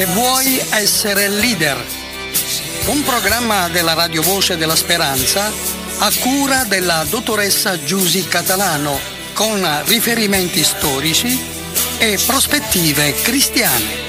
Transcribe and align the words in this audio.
Se 0.00 0.06
vuoi 0.06 0.58
essere 0.70 1.28
leader, 1.28 1.76
un 2.86 3.02
programma 3.02 3.68
della 3.68 3.92
Radio 3.92 4.22
Voce 4.22 4.56
della 4.56 4.74
Speranza 4.74 5.79
a 6.02 6.10
cura 6.20 6.64
della 6.64 7.04
dottoressa 7.08 7.82
Giusy 7.84 8.26
Catalano 8.26 8.98
con 9.34 9.62
riferimenti 9.84 10.64
storici 10.64 11.38
e 11.98 12.18
prospettive 12.24 13.12
cristiane. 13.20 14.08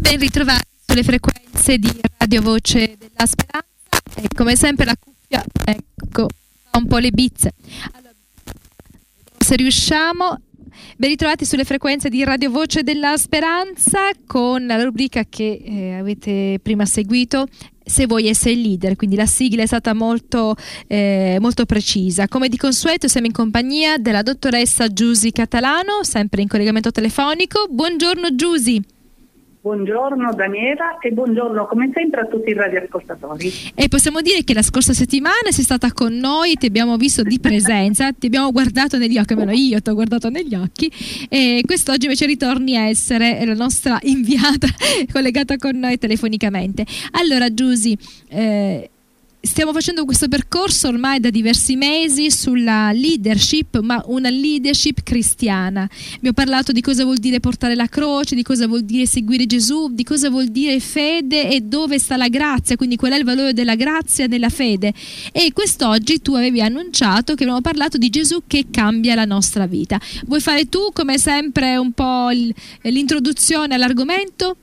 Ben 0.00 0.18
ritrovati 0.18 0.63
sulle 0.94 1.02
frequenze 1.02 1.76
di 1.78 1.90
Radio 2.18 2.40
Voce 2.40 2.96
della 2.96 3.26
Speranza. 3.26 3.64
E 4.14 4.28
come 4.32 4.54
sempre 4.54 4.84
la 4.84 4.96
cuffia, 4.96 5.44
ecco, 5.64 6.28
fa 6.70 6.78
un 6.78 6.86
po' 6.86 6.98
le 6.98 7.10
bizze. 7.10 7.52
Allora, 7.94 8.14
se 9.36 9.56
riusciamo. 9.56 10.38
Ben 10.96 11.08
ritrovati 11.10 11.44
sulle 11.44 11.64
frequenze 11.64 12.08
di 12.08 12.22
Radio 12.22 12.50
Voce 12.50 12.84
della 12.84 13.16
Speranza 13.16 14.10
con 14.24 14.66
la 14.66 14.80
rubrica 14.84 15.24
che 15.28 15.62
eh, 15.64 15.94
avete 15.94 16.60
prima 16.62 16.84
seguito. 16.84 17.48
Se 17.84 18.06
vuoi 18.06 18.28
essere 18.28 18.54
leader, 18.54 18.94
quindi 18.94 19.16
la 19.16 19.26
sigla 19.26 19.62
è 19.62 19.66
stata 19.66 19.94
molto, 19.94 20.54
eh, 20.86 21.38
molto 21.40 21.66
precisa. 21.66 22.28
Come 22.28 22.48
di 22.48 22.56
consueto, 22.56 23.08
siamo 23.08 23.26
in 23.26 23.32
compagnia 23.32 23.98
della 23.98 24.22
dottoressa 24.22 24.92
Giusy 24.92 25.32
Catalano, 25.32 26.02
sempre 26.04 26.40
in 26.42 26.46
collegamento 26.48 26.92
telefonico. 26.92 27.66
Buongiorno 27.68 28.36
Giusy. 28.36 28.93
Buongiorno 29.64 30.34
Daniela 30.34 30.98
e 30.98 31.10
buongiorno 31.10 31.64
come 31.64 31.90
sempre 31.94 32.20
a 32.20 32.26
tutti 32.26 32.50
i 32.50 32.52
radioascoltatori. 32.52 33.50
E 33.74 33.88
possiamo 33.88 34.20
dire 34.20 34.44
che 34.44 34.52
la 34.52 34.60
scorsa 34.60 34.92
settimana 34.92 35.50
sei 35.52 35.64
stata 35.64 35.90
con 35.94 36.14
noi, 36.14 36.56
ti 36.56 36.66
abbiamo 36.66 36.98
visto 36.98 37.22
di 37.22 37.40
presenza, 37.40 38.12
ti 38.12 38.26
abbiamo 38.26 38.52
guardato 38.52 38.98
negli 38.98 39.16
occhi, 39.16 39.32
almeno 39.32 39.52
io 39.52 39.80
ti 39.80 39.88
ho 39.88 39.94
guardato 39.94 40.28
negli 40.28 40.54
occhi 40.54 40.92
e 41.30 41.62
quest'oggi 41.64 42.04
invece 42.04 42.26
ritorni 42.26 42.76
a 42.76 42.88
essere 42.88 43.42
la 43.46 43.54
nostra 43.54 43.98
inviata 44.02 44.66
collegata 45.10 45.56
con 45.56 45.78
noi 45.78 45.96
telefonicamente. 45.96 46.84
Allora 47.12 47.48
Giusy, 47.48 47.96
eh, 48.28 48.90
stiamo 49.44 49.72
facendo 49.72 50.04
questo 50.04 50.26
percorso 50.26 50.88
ormai 50.88 51.20
da 51.20 51.30
diversi 51.30 51.76
mesi 51.76 52.30
sulla 52.30 52.92
leadership, 52.92 53.80
ma 53.80 54.02
una 54.06 54.30
leadership 54.30 55.02
cristiana. 55.02 55.88
Abbiamo 56.16 56.34
parlato 56.34 56.72
di 56.72 56.80
cosa 56.80 57.04
vuol 57.04 57.18
dire 57.18 57.40
portare 57.40 57.74
la 57.74 57.86
croce, 57.86 58.34
di 58.34 58.42
cosa 58.42 58.66
vuol 58.66 58.82
dire 58.82 59.06
seguire 59.06 59.46
Gesù, 59.46 59.88
di 59.92 60.02
cosa 60.02 60.30
vuol 60.30 60.48
dire 60.48 60.80
fede 60.80 61.50
e 61.50 61.60
dove 61.60 61.98
sta 61.98 62.16
la 62.16 62.28
grazia, 62.28 62.76
quindi 62.76 62.96
qual 62.96 63.12
è 63.12 63.16
il 63.16 63.24
valore 63.24 63.52
della 63.52 63.74
grazia 63.74 64.26
nella 64.26 64.48
fede. 64.48 64.92
E 65.32 65.52
quest'oggi 65.52 66.20
tu 66.22 66.34
avevi 66.34 66.62
annunciato 66.62 67.34
che 67.34 67.42
abbiamo 67.42 67.60
parlato 67.60 67.98
di 67.98 68.08
Gesù 68.08 68.42
che 68.46 68.66
cambia 68.70 69.14
la 69.14 69.24
nostra 69.24 69.66
vita. 69.66 70.00
Vuoi 70.26 70.40
fare 70.40 70.68
tu, 70.68 70.90
come 70.92 71.18
sempre, 71.18 71.76
un 71.76 71.92
po' 71.92 72.28
l'introduzione 72.82 73.74
all'argomento? 73.74 74.56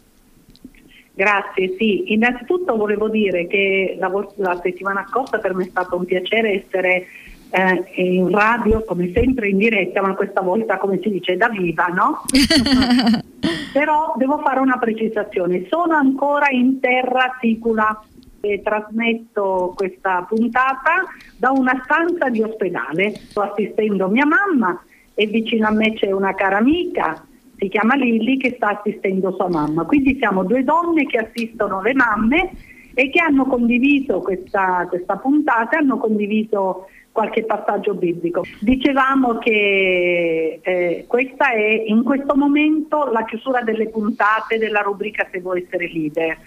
Grazie, 1.14 1.76
sì. 1.78 2.14
Innanzitutto 2.14 2.76
volevo 2.76 3.10
dire 3.10 3.48
che 3.48 3.96
la, 4.00 4.12
la 4.36 4.60
settimana 4.62 5.06
scorsa 5.10 5.40
per 5.40 5.54
me 5.54 5.66
è 5.66 5.70
stato 5.70 5.98
un 5.98 6.06
piacere 6.06 6.64
essere 6.64 7.08
eh, 7.52 8.04
in 8.04 8.30
radio, 8.30 8.84
come 8.84 9.12
sempre 9.14 9.50
in 9.50 9.58
diretta, 9.58 10.02
ma 10.02 10.16
questa 10.16 10.42
volta 10.42 10.78
come 10.78 11.00
si 11.02 11.10
dice 11.10 11.36
da 11.36 11.50
viva, 11.50 11.88
no? 11.88 12.24
Però 13.74 14.14
devo 14.18 14.40
fare 14.40 14.60
una 14.60 14.78
precisazione, 14.78 15.66
sono 15.70 15.96
ancora 15.96 16.50
in 16.50 16.80
terra 16.80 17.38
sicula 17.40 18.04
e 18.40 18.62
trasmetto 18.64 19.74
questa 19.76 20.26
puntata 20.28 21.04
da 21.38 21.52
una 21.52 21.80
stanza 21.84 22.30
di 22.30 22.42
ospedale. 22.42 23.14
Sto 23.16 23.42
assistendo 23.42 24.08
mia 24.08 24.26
mamma 24.26 24.82
e 25.14 25.28
vicino 25.28 25.68
a 25.68 25.72
me 25.72 25.94
c'è 25.94 26.12
una 26.12 26.34
cara 26.34 26.58
amica, 26.58 27.26
si 27.62 27.70
chiama 27.70 27.94
Lilli, 27.94 28.38
che 28.38 28.54
sta 28.56 28.80
assistendo 28.80 29.36
sua 29.36 29.48
mamma. 29.48 29.86
Quindi 29.86 30.18
siamo 30.18 30.44
due 30.44 30.64
donne 30.64 31.06
che 31.06 31.18
assistono 31.18 31.80
le 31.84 31.94
mamme 31.94 32.52
e 32.96 33.10
che 33.12 33.20
hanno 33.20 33.46
condiviso 33.46 34.20
questa, 34.20 34.88
questa 34.90 35.18
puntata, 35.18 35.78
hanno 35.78 35.98
condiviso 35.98 36.88
qualche 37.12 37.44
passaggio 37.44 37.94
biblico. 37.94 38.44
Dicevamo 38.60 39.38
che 39.38 40.60
eh, 40.60 41.06
questa 41.08 41.52
è 41.52 41.84
in 41.86 42.02
questo 42.02 42.36
momento 42.36 43.12
la 43.12 43.24
chiusura 43.26 43.62
delle 43.62 43.90
puntate 43.90 44.58
della 44.58 44.82
rubrica 44.82 45.28
Se 45.32 45.40
vuoi 45.40 45.62
essere 45.62 45.88
leader. 45.88 46.38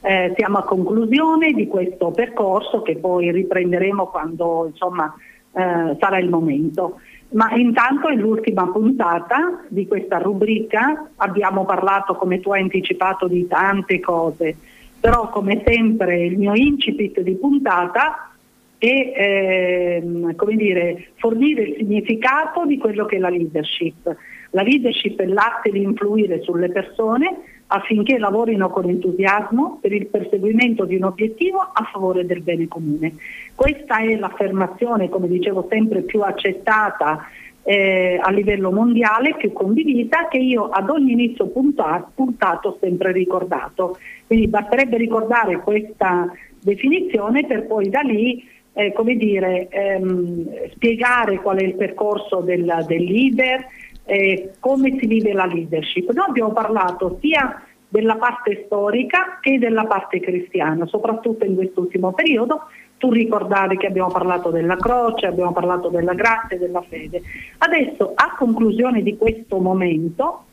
Eh, 0.00 0.32
siamo 0.34 0.58
a 0.58 0.64
conclusione 0.64 1.52
di 1.52 1.66
questo 1.66 2.10
percorso 2.10 2.80
che 2.80 2.96
poi 2.96 3.30
riprenderemo 3.30 4.06
quando 4.06 4.66
insomma, 4.70 5.14
eh, 5.52 5.96
sarà 5.98 6.18
il 6.18 6.30
momento. 6.30 7.00
Ma 7.34 7.52
intanto 7.54 8.08
è 8.08 8.14
l'ultima 8.14 8.70
puntata 8.70 9.64
di 9.68 9.88
questa 9.88 10.18
rubrica, 10.18 11.10
abbiamo 11.16 11.64
parlato 11.64 12.14
come 12.14 12.40
tu 12.40 12.52
hai 12.52 12.62
anticipato 12.62 13.26
di 13.26 13.46
tante 13.48 13.98
cose, 13.98 14.56
però 15.00 15.28
come 15.30 15.62
sempre 15.66 16.24
il 16.24 16.38
mio 16.38 16.54
incipit 16.54 17.20
di 17.20 17.34
puntata 17.34 18.30
è 18.78 20.00
ehm, 20.00 20.36
come 20.36 20.54
dire, 20.54 21.08
fornire 21.16 21.62
il 21.62 21.74
significato 21.76 22.66
di 22.66 22.78
quello 22.78 23.04
che 23.04 23.16
è 23.16 23.18
la 23.18 23.30
leadership. 23.30 24.16
La 24.50 24.62
leadership 24.62 25.20
è 25.20 25.26
l'arte 25.26 25.70
di 25.70 25.82
influire 25.82 26.40
sulle 26.42 26.68
persone 26.68 27.53
affinché 27.66 28.18
lavorino 28.18 28.68
con 28.70 28.88
entusiasmo 28.88 29.78
per 29.80 29.92
il 29.92 30.06
perseguimento 30.06 30.84
di 30.84 30.96
un 30.96 31.04
obiettivo 31.04 31.58
a 31.58 31.88
favore 31.90 32.26
del 32.26 32.40
bene 32.40 32.68
comune. 32.68 33.14
Questa 33.54 33.98
è 33.98 34.16
l'affermazione, 34.16 35.08
come 35.08 35.28
dicevo 35.28 35.66
sempre, 35.68 36.02
più 36.02 36.20
accettata 36.20 37.26
eh, 37.62 38.18
a 38.22 38.30
livello 38.30 38.70
mondiale, 38.70 39.36
più 39.36 39.52
condivisa, 39.52 40.28
che 40.28 40.38
io 40.38 40.68
ad 40.68 40.90
ogni 40.90 41.12
inizio 41.12 41.48
punta- 41.48 42.06
puntato 42.14 42.68
ho 42.68 42.76
sempre 42.80 43.12
ricordato. 43.12 43.98
Quindi 44.26 44.48
basterebbe 44.48 44.96
ricordare 44.96 45.60
questa 45.60 46.30
definizione 46.60 47.46
per 47.46 47.66
poi 47.66 47.88
da 47.88 48.00
lì 48.00 48.52
eh, 48.74 48.92
come 48.92 49.16
dire, 49.16 49.68
ehm, 49.68 50.70
spiegare 50.72 51.40
qual 51.40 51.58
è 51.58 51.62
il 51.62 51.74
percorso 51.74 52.40
del, 52.40 52.84
del 52.86 53.04
leader, 53.04 53.64
eh, 54.04 54.52
come 54.60 54.96
si 54.98 55.06
vive 55.06 55.32
la 55.32 55.46
leadership. 55.46 56.10
Noi 56.12 56.26
abbiamo 56.28 56.52
parlato 56.52 57.18
sia 57.20 57.62
della 57.88 58.16
parte 58.16 58.64
storica 58.66 59.38
che 59.40 59.58
della 59.58 59.84
parte 59.84 60.20
cristiana, 60.20 60.86
soprattutto 60.86 61.44
in 61.44 61.54
quest'ultimo 61.54 62.12
periodo. 62.12 62.62
Tu 62.98 63.10
ricordavi 63.10 63.76
che 63.76 63.86
abbiamo 63.86 64.10
parlato 64.10 64.50
della 64.50 64.76
croce, 64.76 65.26
abbiamo 65.26 65.52
parlato 65.52 65.88
della 65.88 66.14
grazia 66.14 66.56
e 66.56 66.58
della 66.58 66.82
fede. 66.82 67.22
Adesso, 67.58 68.12
a 68.14 68.34
conclusione 68.36 69.02
di 69.02 69.16
questo 69.16 69.58
momento, 69.58 70.44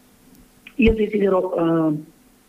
io 0.76 0.94
desidero 0.94 1.56
eh, 1.56 1.94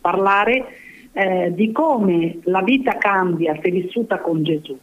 parlare 0.00 0.66
eh, 1.12 1.52
di 1.54 1.72
come 1.72 2.38
la 2.44 2.62
vita 2.62 2.96
cambia 2.96 3.58
se 3.62 3.70
vissuta 3.70 4.18
con 4.18 4.42
Gesù. 4.42 4.76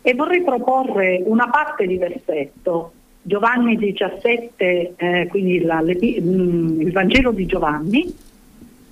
E 0.00 0.14
vorrei 0.14 0.42
proporre 0.42 1.22
una 1.24 1.48
parte 1.50 1.86
di 1.86 1.96
versetto, 1.96 2.92
Giovanni 3.22 3.76
17, 3.76 4.94
eh, 4.96 5.26
quindi 5.28 5.60
la, 5.60 5.80
mh, 5.80 6.80
il 6.80 6.90
Vangelo 6.92 7.30
di 7.30 7.46
Giovanni, 7.46 8.12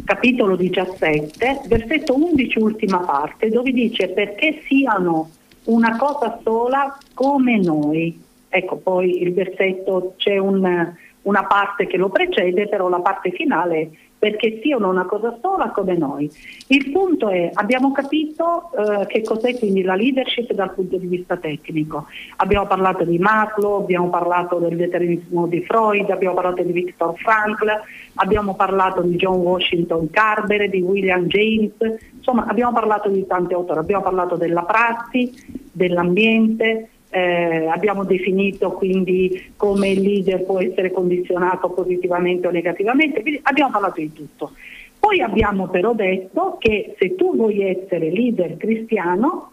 capitolo 0.04 0.54
17, 0.54 1.62
versetto 1.66 2.14
11, 2.14 2.58
ultima 2.60 2.98
parte, 2.98 3.48
dove 3.48 3.72
dice 3.72 4.08
perché 4.08 4.62
siano 4.66 5.30
una 5.64 5.96
cosa 5.96 6.38
sola 6.42 6.96
come 7.12 7.58
noi. 7.58 8.18
Ecco, 8.48 8.76
poi 8.76 9.20
il 9.22 9.32
versetto 9.32 10.14
c'è 10.16 10.38
un, 10.38 10.92
una 11.22 11.44
parte 11.44 11.86
che 11.86 11.96
lo 11.96 12.08
precede, 12.08 12.68
però 12.68 12.88
la 12.88 13.00
parte 13.00 13.30
finale 13.32 13.90
perché 14.20 14.60
siano 14.62 14.90
una 14.90 15.06
cosa 15.06 15.38
sola 15.40 15.70
come 15.70 15.96
noi. 15.96 16.30
Il 16.66 16.90
punto 16.90 17.30
è, 17.30 17.50
abbiamo 17.54 17.90
capito 17.90 18.70
eh, 18.76 19.06
che 19.06 19.22
cos'è 19.22 19.58
quindi 19.58 19.82
la 19.82 19.94
leadership 19.94 20.52
dal 20.52 20.74
punto 20.74 20.98
di 20.98 21.06
vista 21.06 21.38
tecnico. 21.38 22.04
Abbiamo 22.36 22.66
parlato 22.66 23.04
di 23.04 23.18
Maslow, 23.18 23.80
abbiamo 23.80 24.10
parlato 24.10 24.58
del 24.58 24.76
determinismo 24.76 25.46
di 25.46 25.62
Freud, 25.62 26.10
abbiamo 26.10 26.34
parlato 26.34 26.62
di 26.62 26.70
Viktor 26.70 27.16
Frankl, 27.16 27.70
abbiamo 28.16 28.54
parlato 28.54 29.00
di 29.00 29.16
John 29.16 29.38
Washington 29.38 30.10
Carver, 30.10 30.68
di 30.68 30.82
William 30.82 31.24
James, 31.24 31.72
insomma 32.14 32.44
abbiamo 32.44 32.74
parlato 32.74 33.08
di 33.08 33.26
tanti 33.26 33.54
autori, 33.54 33.78
abbiamo 33.78 34.02
parlato 34.02 34.36
della 34.36 34.64
prassi, 34.64 35.32
dell'ambiente, 35.72 36.90
eh, 37.10 37.66
abbiamo 37.66 38.04
definito 38.04 38.70
quindi 38.72 39.52
come 39.56 39.90
il 39.90 40.00
leader 40.00 40.44
può 40.44 40.60
essere 40.60 40.92
condizionato 40.92 41.70
positivamente 41.70 42.46
o 42.46 42.50
negativamente, 42.50 43.20
quindi 43.20 43.40
abbiamo 43.42 43.72
parlato 43.72 44.00
di 44.00 44.12
tutto. 44.12 44.52
Poi 44.98 45.20
abbiamo 45.20 45.68
però 45.68 45.94
detto 45.94 46.56
che 46.58 46.94
se 46.98 47.14
tu 47.16 47.34
vuoi 47.34 47.62
essere 47.62 48.10
leader 48.10 48.56
cristiano 48.56 49.52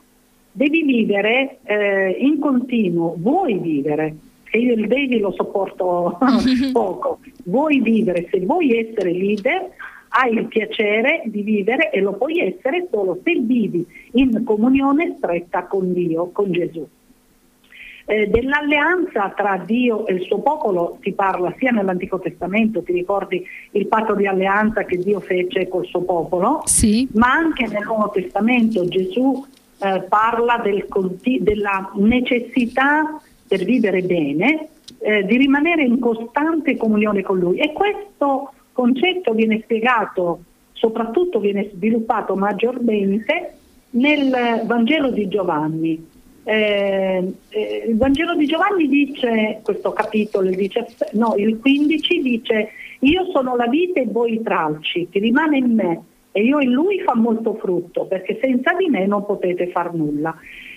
devi 0.52 0.84
vivere 0.84 1.60
eh, 1.64 2.10
in 2.20 2.40
continuo, 2.40 3.16
vuoi 3.18 3.58
vivere, 3.58 4.16
e 4.50 4.60
io 4.60 4.74
il 4.74 4.88
devi 4.88 5.20
lo 5.20 5.32
sopporto 5.32 6.18
poco, 6.74 7.20
vuoi 7.46 7.80
vivere, 7.80 8.28
se 8.30 8.40
vuoi 8.42 8.78
essere 8.78 9.12
leader 9.12 9.70
hai 10.10 10.34
il 10.34 10.46
piacere 10.46 11.24
di 11.26 11.42
vivere 11.42 11.92
e 11.92 12.02
lo 12.02 12.14
puoi 12.14 12.40
essere 12.40 12.88
solo 12.90 13.20
se 13.24 13.36
vivi 13.40 13.86
in 14.14 14.44
comunione 14.44 15.16
stretta 15.18 15.66
con 15.66 15.94
Dio, 15.94 16.30
con 16.32 16.52
Gesù. 16.52 16.88
Eh, 18.10 18.28
dell'alleanza 18.28 19.34
tra 19.36 19.62
Dio 19.66 20.08
e 20.08 20.14
il 20.14 20.22
suo 20.22 20.40
popolo 20.40 20.98
si 21.02 21.12
parla 21.12 21.54
sia 21.58 21.72
nell'Antico 21.72 22.18
Testamento, 22.20 22.82
ti 22.82 22.94
ricordi 22.94 23.46
il 23.72 23.86
patto 23.88 24.16
di 24.16 24.26
alleanza 24.26 24.86
che 24.86 24.96
Dio 24.96 25.20
fece 25.20 25.68
col 25.68 25.86
suo 25.86 26.04
popolo, 26.04 26.62
Sì. 26.64 27.06
ma 27.16 27.34
anche 27.34 27.68
nel 27.68 27.84
Nuovo 27.84 28.10
Testamento 28.12 28.88
Gesù 28.88 29.46
eh, 29.80 30.04
parla 30.08 30.58
del 30.64 30.86
della 31.42 31.92
necessità 31.96 33.20
per 33.46 33.66
vivere 33.66 34.02
bene 34.02 34.70
eh, 35.00 35.26
di 35.26 35.36
rimanere 35.36 35.84
in 35.84 36.00
costante 36.00 36.78
comunione 36.78 37.22
con 37.24 37.40
Lui 37.40 37.58
e 37.58 37.74
questo 37.74 38.54
concetto 38.72 39.34
viene 39.34 39.60
spiegato, 39.64 40.40
soprattutto 40.72 41.40
viene 41.40 41.72
sviluppato 41.74 42.38
maggiormente 42.38 43.58
nel 43.90 44.62
Vangelo 44.66 45.12
di 45.12 45.28
Giovanni. 45.28 46.16
Eh, 46.50 47.34
eh, 47.50 47.84
il 47.90 47.98
Vangelo 47.98 48.34
di 48.34 48.46
Giovanni 48.46 48.88
dice, 48.88 49.60
questo 49.64 49.92
capitolo, 49.92 50.48
il, 50.48 50.56
17 50.56 51.10
no, 51.18 51.34
il 51.36 51.60
15 51.60 52.22
dice, 52.22 52.70
io 53.00 53.26
sono 53.34 53.58
la 53.58 53.68
vite 53.68 54.04
e 54.04 54.08
voi 54.08 54.36
i 54.36 54.42
tralci, 54.42 55.10
chi 55.12 55.20
rimane 55.20 55.58
in 55.58 55.74
me 55.74 56.04
e 56.32 56.44
io 56.44 56.60
in 56.60 56.72
lui 56.72 57.02
fa 57.02 57.16
molto 57.18 57.56
frutto, 57.56 58.06
perché 58.06 58.40
senza 58.42 58.72
di 58.76 58.88
me 58.88 59.06
non 59.06 59.26
potete 59.26 59.68
far 59.68 59.94
nulla. 59.94 60.34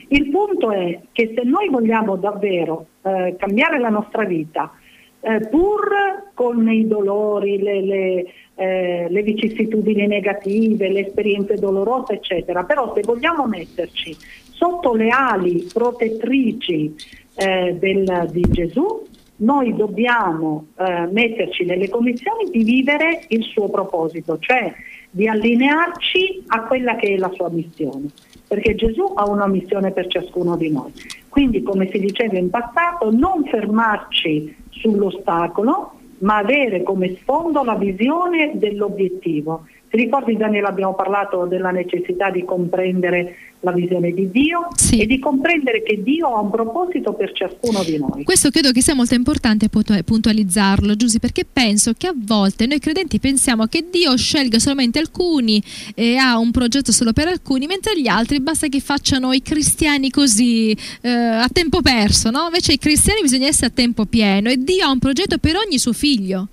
Il 0.08 0.28
punto 0.30 0.72
è 0.72 1.02
che 1.12 1.34
se 1.36 1.44
noi 1.44 1.68
vogliamo 1.68 2.16
davvero 2.16 2.86
eh, 3.02 3.36
cambiare 3.38 3.78
la 3.78 3.90
nostra 3.90 4.24
vita, 4.24 4.72
eh, 5.20 5.46
pur 5.48 6.30
con 6.34 6.68
i 6.68 6.88
dolori, 6.88 7.58
le, 7.58 7.80
le, 7.82 8.26
eh, 8.56 9.06
le 9.08 9.22
vicissitudini 9.22 10.08
negative, 10.08 10.90
le 10.90 11.06
esperienze 11.06 11.54
dolorose, 11.54 12.14
eccetera, 12.14 12.64
però 12.64 12.92
se 12.92 13.02
vogliamo 13.02 13.46
metterci 13.46 14.16
sotto 14.60 14.92
le 14.94 15.08
ali 15.08 15.66
protettrici 15.72 16.94
eh, 17.34 17.74
del- 17.80 18.28
di 18.30 18.44
Gesù, 18.50 19.02
noi 19.36 19.74
dobbiamo 19.74 20.66
eh, 20.78 21.08
metterci 21.10 21.64
nelle 21.64 21.88
condizioni 21.88 22.50
di 22.50 22.62
vivere 22.62 23.24
il 23.28 23.42
suo 23.44 23.70
proposito, 23.70 24.38
cioè 24.38 24.70
di 25.10 25.26
allinearci 25.26 26.44
a 26.48 26.64
quella 26.64 26.94
che 26.96 27.14
è 27.14 27.16
la 27.16 27.30
sua 27.34 27.48
missione, 27.48 28.08
perché 28.46 28.74
Gesù 28.74 29.12
ha 29.14 29.28
una 29.30 29.46
missione 29.46 29.92
per 29.92 30.08
ciascuno 30.08 30.56
di 30.56 30.70
noi. 30.70 30.92
Quindi, 31.30 31.62
come 31.62 31.88
si 31.90 31.98
diceva 31.98 32.36
in 32.36 32.50
passato, 32.50 33.10
non 33.10 33.44
fermarci 33.44 34.54
sull'ostacolo, 34.68 35.92
ma 36.18 36.36
avere 36.36 36.82
come 36.82 37.16
sfondo 37.16 37.64
la 37.64 37.76
visione 37.76 38.52
dell'obiettivo. 38.54 39.64
Ti 39.90 39.96
ricordi 39.96 40.36
Daniele 40.36 40.68
abbiamo 40.68 40.94
parlato 40.94 41.46
della 41.46 41.72
necessità 41.72 42.30
di 42.30 42.44
comprendere 42.44 43.34
la 43.62 43.72
visione 43.72 44.12
di 44.12 44.30
Dio 44.30 44.68
Sì. 44.76 45.00
e 45.00 45.06
di 45.06 45.18
comprendere 45.18 45.82
che 45.82 46.00
Dio 46.00 46.28
ha 46.28 46.40
un 46.40 46.48
proposito 46.48 47.12
per 47.12 47.32
ciascuno 47.32 47.82
di 47.82 47.98
noi. 47.98 48.22
Questo 48.22 48.50
credo 48.50 48.70
che 48.70 48.82
sia 48.82 48.94
molto 48.94 49.14
importante 49.14 49.68
puntu- 49.68 50.00
puntualizzarlo, 50.04 50.94
Giusy, 50.94 51.18
perché 51.18 51.44
penso 51.44 51.92
che 51.98 52.06
a 52.06 52.14
volte 52.16 52.66
noi 52.66 52.78
credenti 52.78 53.18
pensiamo 53.18 53.66
che 53.66 53.84
Dio 53.90 54.16
scelga 54.16 54.60
solamente 54.60 55.00
alcuni 55.00 55.60
e 55.96 56.14
ha 56.16 56.38
un 56.38 56.52
progetto 56.52 56.92
solo 56.92 57.12
per 57.12 57.26
alcuni, 57.26 57.66
mentre 57.66 58.00
gli 58.00 58.06
altri 58.06 58.40
basta 58.40 58.68
che 58.68 58.78
facciano 58.78 59.32
i 59.32 59.42
cristiani 59.42 60.08
così 60.10 60.70
eh, 61.00 61.10
a 61.10 61.48
tempo 61.52 61.82
perso, 61.82 62.30
no? 62.30 62.44
Invece 62.44 62.74
i 62.74 62.78
cristiani 62.78 63.22
bisogna 63.22 63.48
essere 63.48 63.66
a 63.66 63.70
tempo 63.74 64.06
pieno 64.06 64.50
e 64.50 64.56
Dio 64.56 64.84
ha 64.86 64.90
un 64.92 65.00
progetto 65.00 65.38
per 65.38 65.56
ogni 65.56 65.78
suo 65.78 65.92
figlio. 65.92 66.46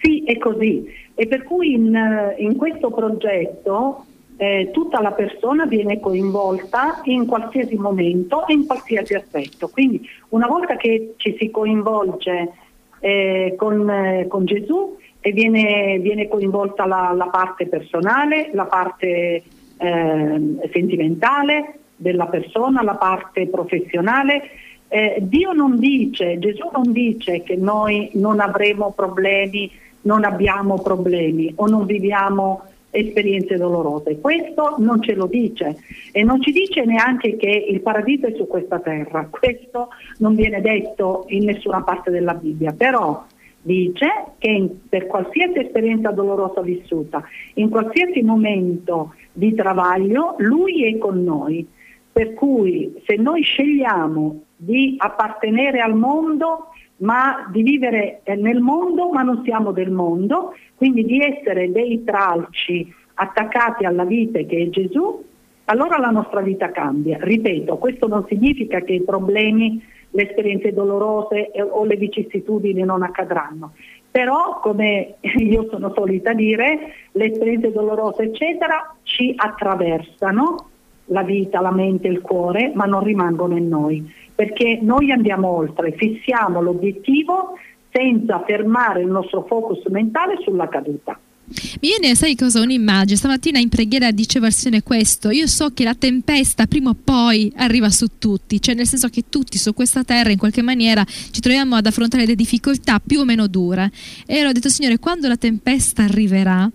Sì, 0.00 0.22
è 0.24 0.38
così. 0.38 1.02
E 1.14 1.26
per 1.26 1.44
cui 1.44 1.72
in, 1.72 2.34
in 2.38 2.56
questo 2.56 2.90
progetto 2.90 4.04
eh, 4.36 4.70
tutta 4.72 5.00
la 5.00 5.12
persona 5.12 5.64
viene 5.66 6.00
coinvolta 6.00 7.00
in 7.04 7.26
qualsiasi 7.26 7.76
momento 7.76 8.46
e 8.46 8.54
in 8.54 8.66
qualsiasi 8.66 9.14
aspetto. 9.14 9.68
Quindi 9.68 10.08
una 10.30 10.46
volta 10.46 10.76
che 10.76 11.14
ci 11.16 11.36
si 11.38 11.50
coinvolge 11.50 12.52
eh, 13.00 13.54
con, 13.56 13.88
eh, 13.88 14.26
con 14.28 14.44
Gesù 14.44 14.96
e 15.20 15.32
viene, 15.32 15.98
viene 16.00 16.28
coinvolta 16.28 16.84
la, 16.86 17.12
la 17.16 17.28
parte 17.28 17.66
personale, 17.66 18.50
la 18.52 18.66
parte 18.66 19.42
eh, 19.76 20.68
sentimentale 20.72 21.78
della 21.96 22.26
persona, 22.26 22.82
la 22.82 22.96
parte 22.96 23.46
professionale, 23.46 24.42
eh, 24.88 25.16
Dio 25.20 25.52
non 25.52 25.78
dice, 25.78 26.38
Gesù 26.38 26.68
non 26.72 26.92
dice 26.92 27.42
che 27.42 27.56
noi 27.56 28.10
non 28.14 28.40
avremo 28.40 28.92
problemi, 28.92 29.70
non 30.04 30.24
abbiamo 30.24 30.80
problemi 30.80 31.52
o 31.56 31.66
non 31.66 31.84
viviamo 31.86 32.62
esperienze 32.90 33.56
dolorose. 33.56 34.20
Questo 34.20 34.76
non 34.78 35.02
ce 35.02 35.14
lo 35.14 35.26
dice 35.26 35.76
e 36.12 36.22
non 36.22 36.40
ci 36.40 36.52
dice 36.52 36.84
neanche 36.84 37.36
che 37.36 37.66
il 37.68 37.80
paradiso 37.80 38.26
è 38.26 38.34
su 38.36 38.46
questa 38.46 38.78
terra. 38.78 39.26
Questo 39.28 39.88
non 40.18 40.34
viene 40.34 40.60
detto 40.60 41.24
in 41.28 41.44
nessuna 41.44 41.82
parte 41.82 42.10
della 42.10 42.34
Bibbia, 42.34 42.72
però 42.72 43.26
dice 43.60 44.06
che 44.38 44.68
per 44.88 45.06
qualsiasi 45.06 45.58
esperienza 45.58 46.10
dolorosa 46.10 46.60
vissuta, 46.60 47.24
in 47.54 47.68
qualsiasi 47.68 48.22
momento 48.22 49.14
di 49.32 49.54
travaglio, 49.54 50.36
Lui 50.38 50.84
è 50.84 50.96
con 50.98 51.22
noi. 51.24 51.66
Per 52.12 52.34
cui 52.34 53.02
se 53.06 53.16
noi 53.16 53.42
scegliamo 53.42 54.42
di 54.56 54.94
appartenere 54.98 55.80
al 55.80 55.96
mondo, 55.96 56.68
ma 56.98 57.48
di 57.50 57.62
vivere 57.62 58.20
eh, 58.22 58.36
nel 58.36 58.60
mondo, 58.60 59.10
ma 59.10 59.22
non 59.22 59.42
siamo 59.44 59.72
del 59.72 59.90
mondo, 59.90 60.54
quindi 60.76 61.04
di 61.04 61.20
essere 61.20 61.70
dei 61.70 62.04
tralci 62.04 62.92
attaccati 63.14 63.84
alla 63.84 64.04
vite 64.04 64.46
che 64.46 64.58
è 64.58 64.68
Gesù, 64.68 65.22
allora 65.66 65.98
la 65.98 66.10
nostra 66.10 66.40
vita 66.40 66.70
cambia. 66.70 67.18
Ripeto, 67.20 67.78
questo 67.78 68.06
non 68.06 68.24
significa 68.28 68.80
che 68.80 68.92
i 68.92 69.02
problemi, 69.02 69.82
le 70.10 70.28
esperienze 70.28 70.72
dolorose 70.72 71.50
eh, 71.50 71.62
o 71.62 71.84
le 71.84 71.96
vicissitudini 71.96 72.82
non 72.82 73.02
accadranno. 73.02 73.72
Però, 74.10 74.60
come 74.60 75.16
io 75.38 75.66
sono 75.70 75.92
solita 75.94 76.32
dire, 76.32 76.92
le 77.12 77.24
esperienze 77.24 77.72
dolorose, 77.72 78.24
eccetera, 78.24 78.94
ci 79.02 79.32
attraversano 79.34 80.68
la 81.06 81.22
vita, 81.22 81.60
la 81.60 81.72
mente, 81.72 82.08
il 82.08 82.20
cuore, 82.20 82.70
ma 82.74 82.84
non 82.84 83.02
rimangono 83.02 83.56
in 83.56 83.68
noi, 83.68 84.12
perché 84.34 84.78
noi 84.82 85.12
andiamo 85.12 85.48
oltre, 85.48 85.92
fissiamo 85.92 86.60
l'obiettivo 86.60 87.58
senza 87.90 88.42
fermare 88.44 89.02
il 89.02 89.08
nostro 89.08 89.44
focus 89.48 89.84
mentale 89.86 90.36
sulla 90.42 90.68
caduta. 90.68 91.18
Mi 91.46 91.90
viene, 91.98 92.14
sai 92.14 92.34
cosa? 92.34 92.60
Un'immagine. 92.60 93.16
Stamattina 93.16 93.58
in 93.58 93.68
preghiera 93.68 94.10
diceva 94.10 94.46
il 94.46 94.54
Signore 94.54 94.82
questo. 94.82 95.30
Io 95.30 95.46
so 95.46 95.70
che 95.74 95.84
la 95.84 95.94
tempesta 95.94 96.66
prima 96.66 96.90
o 96.90 96.96
poi 97.02 97.52
arriva 97.56 97.90
su 97.90 98.06
tutti, 98.18 98.60
cioè 98.60 98.74
nel 98.74 98.86
senso 98.86 99.08
che 99.08 99.24
tutti 99.28 99.58
su 99.58 99.74
questa 99.74 100.04
terra 100.04 100.30
in 100.30 100.38
qualche 100.38 100.62
maniera 100.62 101.04
ci 101.04 101.40
troviamo 101.40 101.76
ad 101.76 101.86
affrontare 101.86 102.24
delle 102.24 102.36
difficoltà 102.36 102.98
più 102.98 103.20
o 103.20 103.24
meno 103.24 103.46
dure. 103.46 103.90
E 104.26 104.34
allora 104.34 104.48
ho 104.48 104.52
detto, 104.52 104.70
Signore, 104.70 104.98
quando 104.98 105.28
la 105.28 105.36
tempesta 105.36 106.02
arriverà, 106.02 106.68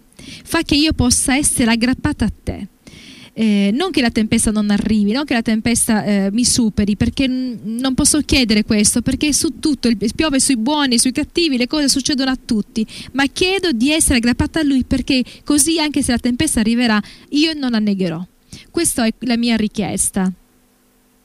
fa 0.44 0.62
che 0.62 0.76
io 0.76 0.94
possa 0.94 1.36
essere 1.36 1.72
aggrappata 1.72 2.26
a 2.26 2.32
te. 2.44 2.68
Eh, 3.42 3.72
non 3.72 3.90
che 3.92 4.02
la 4.02 4.10
tempesta 4.10 4.52
non 4.52 4.70
arrivi, 4.70 5.14
non 5.14 5.24
che 5.24 5.34
la 5.34 5.42
tempesta 5.42 6.04
eh, 6.04 6.30
mi 6.30 6.44
superi, 6.44 6.98
perché 6.98 7.26
non 7.26 7.94
posso 7.94 8.20
chiedere 8.20 8.66
questo, 8.66 9.02
perché 9.02 9.32
su 9.32 9.60
tutto, 9.60 9.88
il, 9.88 9.98
piove 10.14 10.42
sui 10.42 10.58
buoni, 10.58 11.00
sui 11.00 11.14
cattivi, 11.14 11.56
le 11.56 11.66
cose 11.66 11.88
succedono 11.88 12.32
a 12.32 12.38
tutti, 12.38 12.86
ma 13.14 13.26
chiedo 13.28 13.72
di 13.72 13.92
essere 13.92 14.18
aggrappata 14.18 14.60
a 14.60 14.64
Lui 14.64 14.84
perché 14.84 15.24
così 15.46 15.80
anche 15.80 16.02
se 16.02 16.12
la 16.12 16.18
tempesta 16.18 16.60
arriverà, 16.60 17.00
io 17.30 17.54
non 17.54 17.72
la 17.72 17.80
negherò. 17.80 18.22
Questa 18.70 19.06
è 19.06 19.14
la 19.20 19.38
mia 19.38 19.56
richiesta. 19.56 20.30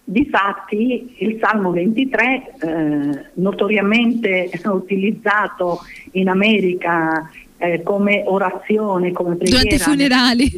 Difatti 0.04 1.16
il 1.18 1.38
Salmo 1.40 1.72
23, 1.72 2.54
eh, 2.60 3.24
notoriamente 3.34 4.50
utilizzato 4.66 5.80
in 6.12 6.28
America 6.28 7.28
eh, 7.64 7.82
come 7.82 8.22
orazione, 8.26 9.12
come 9.12 9.36
preghiera. 9.36 9.62
Durante 9.62 9.74
i 9.74 9.78
funerali. 9.78 10.52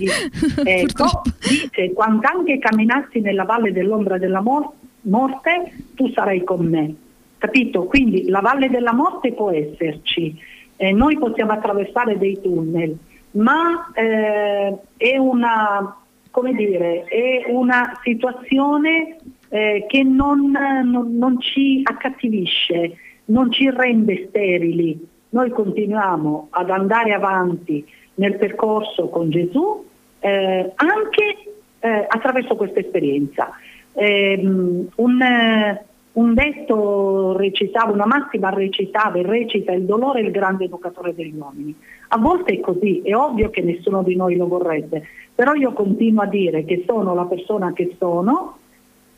Ecco, 0.64 1.22
dice, 1.48 1.92
quando 1.92 2.26
anche 2.26 2.58
camminassi 2.58 3.20
nella 3.20 3.44
valle 3.44 3.72
dell'ombra 3.72 4.18
della 4.18 4.40
mor- 4.40 4.72
morte, 5.02 5.72
tu 5.94 6.10
sarai 6.12 6.42
con 6.44 6.66
me. 6.66 6.94
Capito? 7.38 7.84
Quindi 7.84 8.28
la 8.28 8.40
valle 8.40 8.68
della 8.68 8.92
morte 8.92 9.32
può 9.32 9.50
esserci, 9.50 10.36
eh, 10.76 10.92
noi 10.92 11.18
possiamo 11.18 11.52
attraversare 11.52 12.18
dei 12.18 12.40
tunnel, 12.40 12.96
ma 13.32 13.90
eh, 13.94 14.76
è 14.96 15.16
una 15.16 15.96
come 16.36 16.52
dire, 16.52 17.04
è 17.04 17.44
una 17.48 17.98
situazione 18.02 19.16
eh, 19.48 19.86
che 19.88 20.02
non, 20.02 20.50
non, 20.50 21.16
non 21.16 21.40
ci 21.40 21.80
accattivisce, 21.82 22.94
non 23.26 23.50
ci 23.50 23.70
rende 23.70 24.26
sterili. 24.28 25.00
Noi 25.30 25.50
continuiamo 25.50 26.49
ad 26.50 26.71
andare 26.71 27.12
avanti 27.12 27.87
nel 28.14 28.37
percorso 28.37 29.09
con 29.09 29.30
Gesù 29.30 29.85
eh, 30.21 30.73
anche 30.75 31.37
eh, 31.80 32.06
attraverso 32.09 32.56
questa 32.56 32.80
esperienza. 32.80 33.50
Ehm, 33.92 34.88
un, 34.97 35.78
un 36.12 36.35
detto 36.35 37.37
recitava, 37.37 37.92
una 37.92 38.06
massima 38.06 38.50
recitava 38.50 39.18
e 39.18 39.23
recita 39.23 39.73
il 39.73 39.85
dolore 39.85 40.21
è 40.21 40.25
il 40.25 40.30
grande 40.30 40.64
educatore 40.64 41.14
degli 41.14 41.35
uomini. 41.37 41.75
A 42.09 42.18
volte 42.18 42.54
è 42.54 42.61
così, 42.61 43.02
è 43.02 43.14
ovvio 43.14 43.50
che 43.50 43.62
nessuno 43.62 44.02
di 44.02 44.16
noi 44.16 44.37
lo 44.37 44.47
vorrebbe, 44.47 45.06
però 45.35 45.54
io 45.54 45.73
continuo 45.73 46.23
a 46.23 46.26
dire 46.26 46.64
che 46.64 46.85
sono 46.87 47.14
la 47.14 47.25
persona 47.25 47.73
che 47.73 47.95
sono 47.99 48.59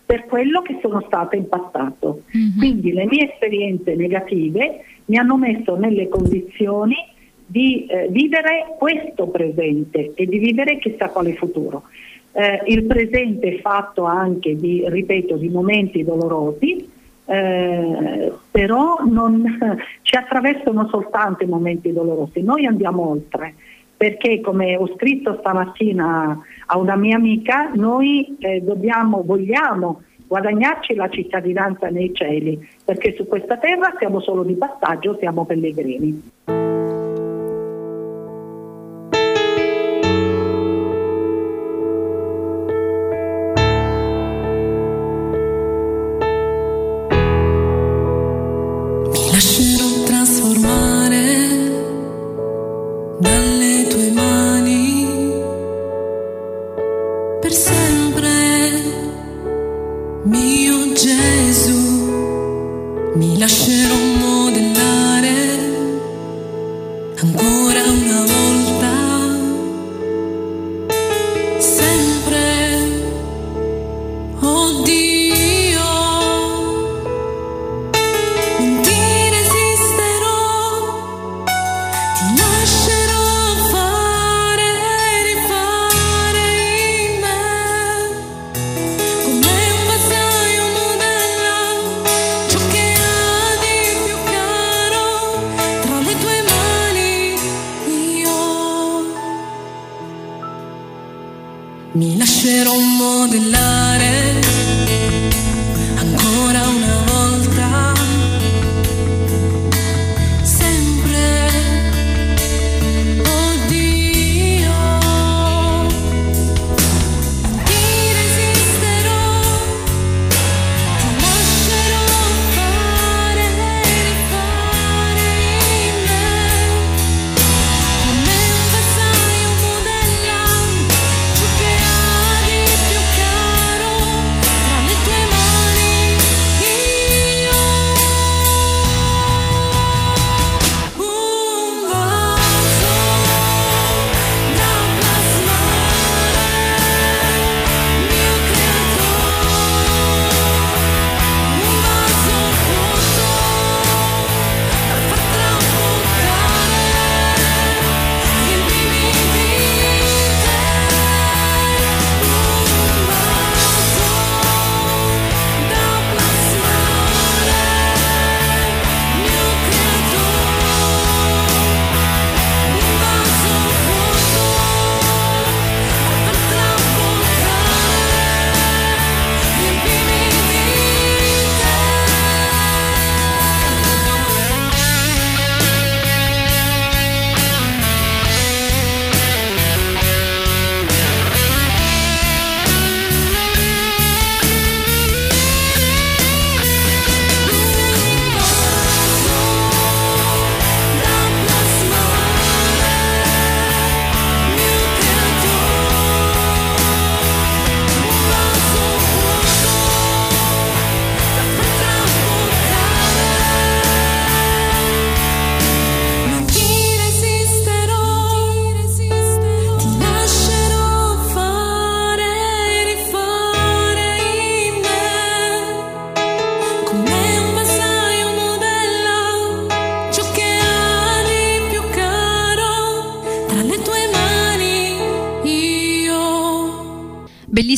per 0.04 0.24
quello 0.24 0.62
che 0.62 0.78
sono 0.80 1.02
stata 1.06 1.36
in 1.36 1.48
passato. 1.48 2.22
Mm-hmm. 2.36 2.58
Quindi 2.58 2.92
le 2.92 3.06
mie 3.06 3.30
esperienze 3.30 3.94
negative 3.94 4.84
mi 5.08 5.16
hanno 5.16 5.36
messo 5.36 5.76
nelle 5.76 6.08
condizioni 6.08 6.96
di 7.44 7.86
eh, 7.86 8.08
vivere 8.10 8.74
questo 8.78 9.28
presente 9.28 10.12
e 10.14 10.26
di 10.26 10.38
vivere 10.38 10.78
chissà 10.78 11.08
quale 11.08 11.34
futuro. 11.34 11.84
Eh, 12.32 12.62
il 12.66 12.84
presente 12.84 13.54
è 13.54 13.60
fatto 13.60 14.04
anche 14.04 14.54
di, 14.54 14.84
ripeto, 14.86 15.36
di 15.36 15.48
momenti 15.48 16.04
dolorosi, 16.04 16.88
eh, 17.24 18.32
però 18.50 18.98
non, 19.06 19.58
ci 20.02 20.14
attraversano 20.14 20.88
soltanto 20.88 21.42
i 21.42 21.48
momenti 21.48 21.92
dolorosi, 21.92 22.42
noi 22.42 22.66
andiamo 22.66 23.08
oltre, 23.08 23.54
perché 23.96 24.40
come 24.40 24.76
ho 24.76 24.86
scritto 24.94 25.38
stamattina 25.40 26.38
a 26.66 26.78
una 26.78 26.96
mia 26.96 27.16
amica, 27.16 27.70
noi 27.74 28.36
eh, 28.38 28.60
dobbiamo, 28.60 29.22
vogliamo 29.24 30.02
guadagnarci 30.28 30.94
la 30.94 31.08
cittadinanza 31.08 31.88
nei 31.88 32.12
cieli, 32.14 32.68
perché 32.84 33.14
su 33.16 33.26
questa 33.26 33.56
terra 33.56 33.94
siamo 33.98 34.20
solo 34.20 34.44
di 34.44 34.54
passaggio, 34.54 35.16
siamo 35.18 35.44
pellegrini. 35.44 36.22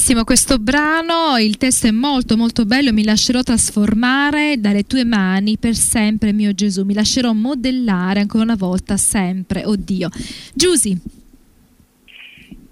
Bellissimo 0.00 0.24
questo 0.24 0.58
brano, 0.58 1.36
il 1.38 1.58
testo 1.58 1.86
è 1.86 1.90
molto 1.90 2.34
molto 2.34 2.64
bello, 2.64 2.90
mi 2.90 3.04
lascerò 3.04 3.42
trasformare 3.42 4.58
dalle 4.58 4.84
tue 4.84 5.04
mani 5.04 5.58
per 5.58 5.74
sempre 5.74 6.32
mio 6.32 6.54
Gesù, 6.54 6.84
mi 6.84 6.94
lascerò 6.94 7.34
modellare 7.34 8.20
ancora 8.20 8.44
una 8.44 8.56
volta 8.56 8.96
sempre, 8.96 9.62
oh 9.66 9.76
Dio. 9.76 10.08
Giusy. 10.54 10.98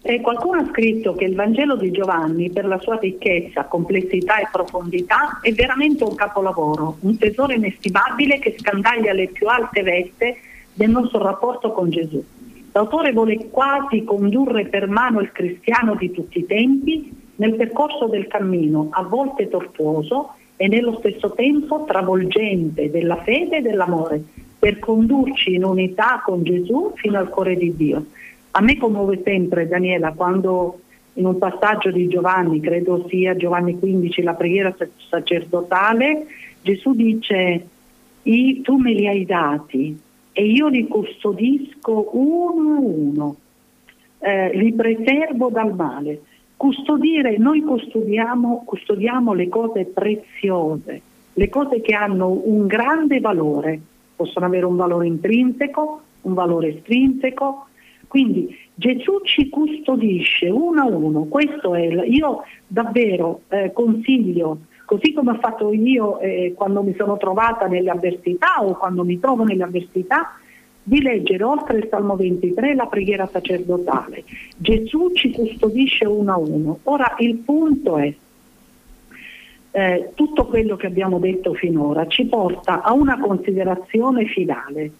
Eh, 0.00 0.20
qualcuno 0.22 0.60
ha 0.60 0.68
scritto 0.70 1.12
che 1.12 1.26
il 1.26 1.34
Vangelo 1.34 1.76
di 1.76 1.90
Giovanni, 1.90 2.48
per 2.48 2.64
la 2.64 2.80
sua 2.80 2.98
ricchezza, 2.98 3.64
complessità 3.64 4.38
e 4.38 4.48
profondità, 4.50 5.40
è 5.42 5.52
veramente 5.52 6.04
un 6.04 6.14
capolavoro, 6.14 6.96
un 7.00 7.18
tesoro 7.18 7.52
inestimabile 7.52 8.38
che 8.38 8.56
scandaglia 8.58 9.12
le 9.12 9.28
più 9.28 9.48
alte 9.48 9.82
vette 9.82 10.38
del 10.72 10.88
nostro 10.88 11.22
rapporto 11.22 11.72
con 11.72 11.90
Gesù. 11.90 12.24
L'autore 12.78 13.10
vuole 13.10 13.48
quasi 13.50 14.04
condurre 14.04 14.66
per 14.66 14.86
mano 14.86 15.18
il 15.18 15.32
cristiano 15.32 15.96
di 15.96 16.12
tutti 16.12 16.38
i 16.38 16.46
tempi 16.46 17.12
nel 17.34 17.56
percorso 17.56 18.06
del 18.06 18.28
cammino, 18.28 18.90
a 18.92 19.02
volte 19.02 19.48
tortuoso 19.48 20.34
e 20.54 20.68
nello 20.68 20.94
stesso 20.98 21.32
tempo 21.32 21.84
travolgente 21.88 22.88
della 22.88 23.16
fede 23.16 23.56
e 23.56 23.62
dell'amore, 23.62 24.22
per 24.56 24.78
condurci 24.78 25.54
in 25.54 25.64
unità 25.64 26.22
con 26.24 26.44
Gesù 26.44 26.92
fino 26.94 27.18
al 27.18 27.28
cuore 27.30 27.56
di 27.56 27.74
Dio. 27.74 28.04
A 28.52 28.60
me 28.60 28.76
commuove 28.78 29.22
sempre, 29.24 29.66
Daniela, 29.66 30.12
quando 30.12 30.78
in 31.14 31.26
un 31.26 31.36
passaggio 31.36 31.90
di 31.90 32.06
Giovanni, 32.06 32.60
credo 32.60 33.08
sia 33.08 33.34
Giovanni 33.34 33.76
15, 33.76 34.22
la 34.22 34.34
preghiera 34.34 34.72
sacerdotale, 35.10 36.26
Gesù 36.62 36.94
dice, 36.94 37.66
tu 38.62 38.76
me 38.76 38.92
li 38.92 39.08
hai 39.08 39.24
dati 39.24 40.06
e 40.38 40.44
io 40.44 40.68
li 40.68 40.86
custodisco 40.86 42.10
uno 42.12 42.76
a 42.76 42.78
uno, 42.78 43.36
eh, 44.20 44.56
li 44.56 44.72
preservo 44.72 45.50
dal 45.50 45.74
male. 45.74 46.22
Custodire, 46.56 47.36
noi 47.38 47.60
custodiamo, 47.62 48.62
custodiamo 48.64 49.32
le 49.32 49.48
cose 49.48 49.86
preziose, 49.86 51.02
le 51.32 51.48
cose 51.48 51.80
che 51.80 51.92
hanno 51.92 52.40
un 52.44 52.68
grande 52.68 53.18
valore, 53.18 53.80
possono 54.14 54.46
avere 54.46 54.64
un 54.64 54.76
valore 54.76 55.08
intrinseco, 55.08 56.00
un 56.22 56.34
valore 56.34 56.68
estrinseco, 56.68 57.66
quindi 58.06 58.56
Gesù 58.76 59.20
ci 59.24 59.48
custodisce 59.48 60.48
uno 60.50 60.82
a 60.82 60.86
uno, 60.86 61.24
questo 61.24 61.74
è, 61.74 61.84
io 62.04 62.44
davvero 62.64 63.40
eh, 63.48 63.72
consiglio, 63.72 64.58
così 64.88 65.12
come 65.12 65.32
ho 65.32 65.38
fatto 65.38 65.70
io 65.70 66.18
eh, 66.18 66.54
quando 66.56 66.82
mi 66.82 66.94
sono 66.96 67.18
trovata 67.18 67.66
nelle 67.66 67.90
avversità 67.90 68.64
o 68.64 68.74
quando 68.74 69.04
mi 69.04 69.20
trovo 69.20 69.44
nelle 69.44 69.64
avversità, 69.64 70.38
di 70.82 71.02
leggere 71.02 71.44
oltre 71.44 71.76
il 71.76 71.88
Salmo 71.90 72.16
23 72.16 72.74
la 72.74 72.86
preghiera 72.86 73.26
sacerdotale. 73.26 74.24
Gesù 74.56 75.12
ci 75.12 75.30
custodisce 75.30 76.06
uno 76.06 76.32
a 76.32 76.38
uno. 76.38 76.78
Ora 76.84 77.16
il 77.18 77.36
punto 77.36 77.98
è, 77.98 78.14
eh, 79.72 80.10
tutto 80.14 80.46
quello 80.46 80.76
che 80.76 80.86
abbiamo 80.86 81.18
detto 81.18 81.52
finora 81.52 82.06
ci 82.06 82.24
porta 82.24 82.80
a 82.80 82.94
una 82.94 83.20
considerazione 83.20 84.24
finale 84.24 84.90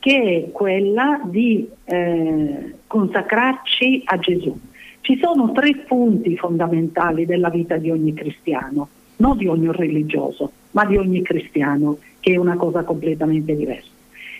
che 0.00 0.46
è 0.46 0.50
quella 0.50 1.20
di 1.22 1.70
eh, 1.84 2.74
consacrarci 2.88 4.02
a 4.04 4.18
Gesù. 4.18 4.58
Ci 5.00 5.16
sono 5.22 5.52
tre 5.52 5.76
punti 5.86 6.36
fondamentali 6.36 7.24
della 7.24 7.50
vita 7.50 7.76
di 7.76 7.88
ogni 7.88 8.12
cristiano, 8.14 8.88
non 9.22 9.36
di 9.36 9.46
ogni 9.46 9.70
religioso, 9.70 10.50
ma 10.72 10.84
di 10.84 10.96
ogni 10.96 11.22
cristiano, 11.22 11.98
che 12.18 12.32
è 12.32 12.36
una 12.36 12.56
cosa 12.56 12.82
completamente 12.82 13.54
diversa. 13.54 13.90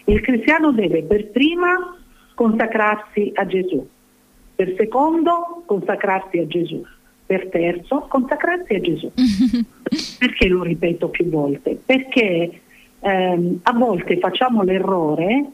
Il 0.07 0.21
cristiano 0.21 0.73
deve 0.73 1.05
per 1.05 1.29
prima 1.29 1.97
consacrarsi 2.35 3.31
a 3.35 3.47
Gesù, 3.47 3.87
per 4.57 4.75
secondo 4.77 5.63
consacrarsi 5.67 6.39
a 6.39 6.47
Gesù, 6.49 6.85
per 7.25 7.49
terzo 7.49 8.07
consacrarsi 8.09 8.75
a 8.75 8.81
Gesù. 8.81 9.11
Perché 10.19 10.49
lo 10.49 10.65
ripeto 10.65 11.09
più 11.09 11.29
volte? 11.29 11.79
Perché 11.85 12.61
ehm, 12.99 13.61
a 13.63 13.73
volte 13.73 14.19
facciamo 14.19 14.63
l'errore 14.63 15.45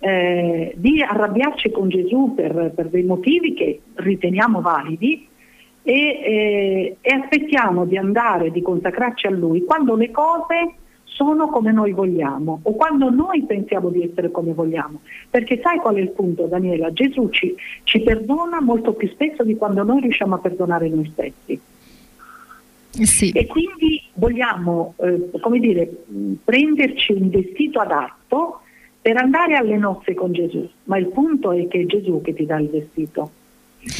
eh, 0.00 0.74
di 0.76 1.00
arrabbiarci 1.00 1.70
con 1.70 1.88
Gesù 1.88 2.34
per, 2.34 2.72
per, 2.74 2.88
dei 2.88 3.04
motivi 3.04 3.54
che 3.54 3.80
riteniamo 3.94 4.60
validi 4.60 5.26
e, 5.84 5.92
eh, 5.92 6.96
e 7.00 7.12
aspettiamo 7.12 7.84
di 7.84 7.96
andare, 7.96 8.50
di 8.50 8.62
consacrarci 8.62 9.26
a 9.26 9.30
Lui 9.30 9.64
quando 9.64 9.94
le 9.94 10.10
cose 10.10 10.74
sono 11.04 11.48
come 11.48 11.70
noi 11.70 11.92
vogliamo 11.92 12.60
o 12.62 12.72
quando 12.72 13.08
noi 13.10 13.44
pensiamo 13.44 13.90
di 13.90 14.02
essere 14.02 14.30
come 14.30 14.52
vogliamo. 14.52 15.00
Perché 15.30 15.60
sai 15.62 15.78
qual 15.78 15.94
è 15.94 16.00
il 16.00 16.10
punto, 16.10 16.46
Daniela? 16.46 16.92
Gesù 16.92 17.28
ci, 17.28 17.54
ci 17.84 18.00
perdona 18.00 18.60
molto 18.60 18.94
più 18.94 19.08
spesso 19.08 19.44
di 19.44 19.56
quando 19.56 19.84
noi 19.84 20.00
riusciamo 20.00 20.34
a 20.34 20.38
perdonare 20.38 20.88
noi 20.88 21.08
stessi. 21.12 21.60
Sì. 22.90 23.30
E 23.30 23.46
quindi 23.46 24.02
vogliamo, 24.14 24.94
eh, 24.98 25.30
come 25.40 25.58
dire, 25.58 25.88
prenderci 26.44 27.12
un 27.12 27.28
vestito 27.28 27.80
adatto 27.80 28.60
per 29.00 29.16
andare 29.16 29.56
alle 29.56 29.76
nozze 29.76 30.14
con 30.14 30.32
Gesù, 30.32 30.66
ma 30.84 30.96
il 30.96 31.08
punto 31.08 31.52
è 31.52 31.68
che 31.68 31.82
è 31.82 31.86
Gesù 31.86 32.22
che 32.22 32.32
ti 32.32 32.46
dà 32.46 32.58
il 32.58 32.70
vestito. 32.70 33.30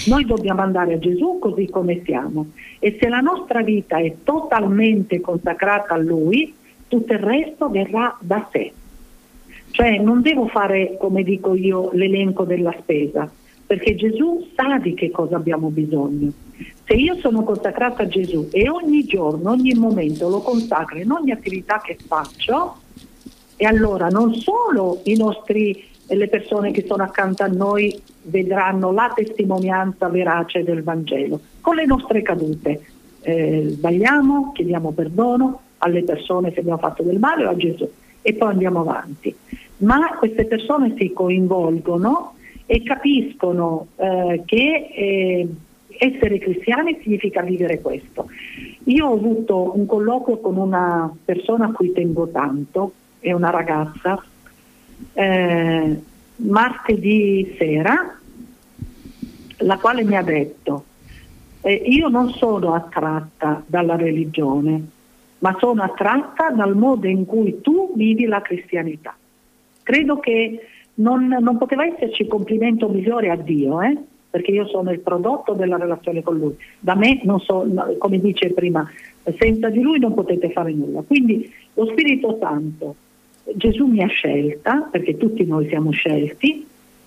Noi 0.06 0.24
dobbiamo 0.24 0.62
andare 0.62 0.94
a 0.94 0.98
Gesù 0.98 1.38
così 1.38 1.68
come 1.68 2.02
siamo 2.04 2.52
e 2.78 2.96
se 3.00 3.08
la 3.08 3.20
nostra 3.20 3.62
vita 3.62 3.98
è 3.98 4.14
totalmente 4.22 5.20
consacrata 5.20 5.94
a 5.94 5.98
Lui, 5.98 6.54
tutto 6.88 7.12
il 7.12 7.18
resto 7.18 7.68
verrà 7.68 8.16
da 8.20 8.48
sé. 8.50 8.72
Cioè 9.70 9.98
non 9.98 10.22
devo 10.22 10.46
fare, 10.46 10.96
come 10.98 11.22
dico 11.22 11.54
io, 11.54 11.90
l'elenco 11.92 12.44
della 12.44 12.74
spesa, 12.78 13.30
perché 13.66 13.94
Gesù 13.96 14.46
sa 14.54 14.78
di 14.78 14.94
che 14.94 15.10
cosa 15.10 15.36
abbiamo 15.36 15.68
bisogno. 15.68 16.32
Se 16.84 16.94
io 16.94 17.16
sono 17.16 17.42
consacrata 17.42 18.04
a 18.04 18.06
Gesù 18.06 18.48
e 18.52 18.68
ogni 18.68 19.04
giorno, 19.04 19.50
ogni 19.50 19.72
momento 19.74 20.28
lo 20.28 20.40
consacro 20.40 20.98
in 20.98 21.10
ogni 21.10 21.32
attività 21.32 21.80
che 21.84 21.96
faccio, 22.06 22.76
e 23.56 23.66
allora 23.66 24.08
non 24.08 24.34
solo 24.34 25.00
nostri, 25.16 25.82
le 26.08 26.28
persone 26.28 26.70
che 26.70 26.84
sono 26.86 27.02
accanto 27.02 27.42
a 27.42 27.48
noi 27.48 28.00
vedranno 28.22 28.92
la 28.92 29.12
testimonianza 29.14 30.08
verace 30.08 30.62
del 30.62 30.82
Vangelo, 30.82 31.40
con 31.60 31.76
le 31.76 31.86
nostre 31.86 32.22
cadute. 32.22 32.80
Eh, 33.20 33.66
sbagliamo, 33.70 34.52
chiediamo 34.52 34.92
perdono, 34.92 35.60
alle 35.78 36.02
persone 36.02 36.52
se 36.52 36.60
abbiamo 36.60 36.78
fatto 36.78 37.02
del 37.02 37.18
male 37.18 37.46
o 37.46 37.50
a 37.50 37.56
Gesù 37.56 37.88
e 38.20 38.34
poi 38.34 38.50
andiamo 38.50 38.80
avanti. 38.80 39.34
Ma 39.78 40.16
queste 40.18 40.44
persone 40.44 40.94
si 40.96 41.12
coinvolgono 41.12 42.34
e 42.66 42.82
capiscono 42.82 43.88
eh, 43.96 44.42
che 44.44 44.88
eh, 44.94 45.48
essere 45.98 46.38
cristiani 46.38 46.98
significa 47.02 47.42
vivere 47.42 47.80
questo. 47.80 48.26
Io 48.84 49.06
ho 49.06 49.14
avuto 49.14 49.72
un 49.74 49.86
colloquio 49.86 50.38
con 50.38 50.56
una 50.56 51.12
persona 51.24 51.66
a 51.66 51.72
cui 51.72 51.92
tengo 51.92 52.28
tanto, 52.28 52.92
è 53.20 53.32
una 53.32 53.50
ragazza, 53.50 54.22
eh, 55.12 56.00
martedì 56.36 57.54
sera, 57.58 58.18
la 59.58 59.78
quale 59.78 60.04
mi 60.04 60.16
ha 60.16 60.22
detto, 60.22 60.84
eh, 61.60 61.72
io 61.72 62.08
non 62.08 62.30
sono 62.30 62.74
attratta 62.74 63.62
dalla 63.66 63.96
religione, 63.96 64.88
ma 65.38 65.56
sono 65.58 65.82
attratta 65.82 66.50
dal 66.50 66.76
modo 66.76 67.06
in 67.06 67.24
cui 67.24 67.60
tu 67.60 67.92
vivi 67.94 68.24
la 68.26 68.42
cristianità. 68.42 69.16
Credo 69.82 70.18
che 70.18 70.68
non, 70.94 71.26
non 71.26 71.58
poteva 71.58 71.84
esserci 71.84 72.26
complimento 72.26 72.88
migliore 72.88 73.30
a 73.30 73.36
Dio, 73.36 73.80
eh? 73.82 73.96
perché 74.34 74.50
io 74.50 74.66
sono 74.66 74.90
il 74.90 74.98
prodotto 74.98 75.52
della 75.52 75.76
relazione 75.76 76.22
con 76.22 76.36
Lui. 76.36 76.56
Da 76.80 76.96
me, 76.96 77.20
non 77.22 77.38
so, 77.38 77.64
come 77.98 78.18
dice 78.18 78.50
prima, 78.50 78.84
senza 79.38 79.68
di 79.68 79.80
Lui 79.80 80.00
non 80.00 80.12
potete 80.12 80.50
fare 80.50 80.72
nulla. 80.72 81.02
Quindi 81.02 81.48
lo 81.74 81.86
Spirito 81.86 82.36
Santo, 82.40 82.96
Gesù 83.54 83.86
mi 83.86 84.02
ha 84.02 84.06
scelta, 84.06 84.88
perché 84.90 85.16
tutti 85.16 85.44
noi 85.44 85.68
siamo 85.68 85.90
scelti, 85.90 86.66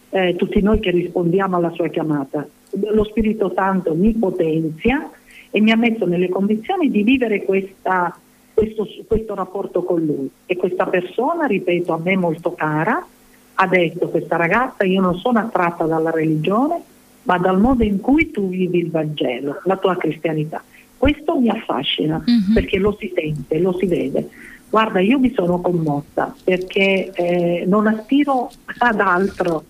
eh, 0.10 0.36
tutti 0.36 0.62
noi 0.62 0.80
che 0.80 0.92
rispondiamo 0.92 1.58
alla 1.58 1.72
sua 1.72 1.88
chiamata. 1.88 2.48
Lo 2.92 3.04
Spirito 3.04 3.52
Santo 3.56 3.94
mi 3.94 4.14
potenzia 4.14 5.10
e 5.50 5.62
mi 5.62 5.72
ha 5.72 5.76
messo 5.76 6.06
nelle 6.06 6.30
condizioni 6.30 6.90
di 6.90 7.04
vivere 7.04 7.44
questa 7.44 8.18
questo, 8.58 8.88
questo 9.06 9.36
rapporto 9.36 9.84
con 9.84 10.04
lui. 10.04 10.28
E 10.48 10.56
questa 10.56 10.88
persona, 10.88 11.46
ripeto, 11.46 11.94
a 11.94 12.00
me 12.04 12.18
molto 12.18 12.54
cara, 12.54 13.06
ha 13.54 13.68
detto 13.68 14.10
questa 14.10 14.36
ragazza 14.36 14.84
io 14.84 15.00
non 15.00 15.16
sono 15.20 15.38
attratta 15.38 15.86
dalla 15.86 16.10
religione, 16.10 16.82
ma 17.24 17.38
dal 17.38 17.60
modo 17.60 17.84
in 17.84 18.00
cui 18.00 18.32
tu 18.32 18.50
vivi 18.50 18.80
il 18.80 18.90
Vangelo, 18.90 19.62
la 19.66 19.78
tua 19.78 19.96
cristianità. 19.96 20.64
Questo 20.98 21.40
mi 21.40 21.50
affascina 21.50 22.16
uh-huh. 22.16 22.54
perché 22.54 22.80
lo 22.80 22.98
si 23.00 23.12
sente, 23.14 23.60
lo 23.60 23.78
si 23.78 23.86
vede. 23.86 24.28
Guarda, 24.70 25.00
io 25.00 25.18
mi 25.20 25.32
sono 25.34 25.62
commossa 25.62 26.36
perché 26.44 27.12
eh, 27.14 27.64
non 27.66 27.88
aspiro 27.88 28.52
ad 28.80 29.00
altro. 29.00 29.66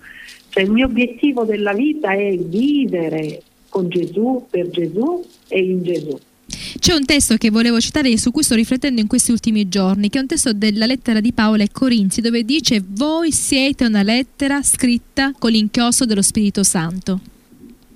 Cioè, 0.50 0.64
il 0.64 0.72
mio 0.72 0.88
obiettivo 0.88 1.44
della 1.44 1.74
vita 1.74 2.14
è 2.14 2.36
vivere 2.38 3.42
con 3.70 3.90
Gesù, 3.90 4.46
per 4.50 4.70
Gesù 4.70 5.24
e 5.48 5.60
in 5.60 5.84
Gesù. 5.84 6.18
C'è 6.80 6.94
un 6.94 7.06
testo 7.06 7.36
che 7.36 7.50
volevo 7.50 7.80
citare 7.80 8.10
e 8.10 8.18
su 8.18 8.32
cui 8.32 8.44
sto 8.44 8.56
riflettendo 8.56 9.02
in 9.02 9.08
questi 9.08 9.32
ultimi 9.32 9.68
giorni, 9.68 10.10
che 10.10 10.18
è 10.18 10.22
un 10.22 10.28
testo 10.28 10.54
della 10.54 10.86
lettera 10.86 11.20
di 11.20 11.34
Paolo 11.34 11.62
ai 11.62 11.72
Corinzi, 11.72 12.22
dove 12.22 12.44
dice 12.44 12.82
voi 12.86 13.32
siete 13.32 13.86
una 13.86 14.04
lettera 14.04 14.62
scritta 14.62 15.34
con 15.38 15.52
l'inchiostro 15.52 16.06
dello 16.06 16.22
Spirito 16.22 16.64
Santo. 16.64 17.20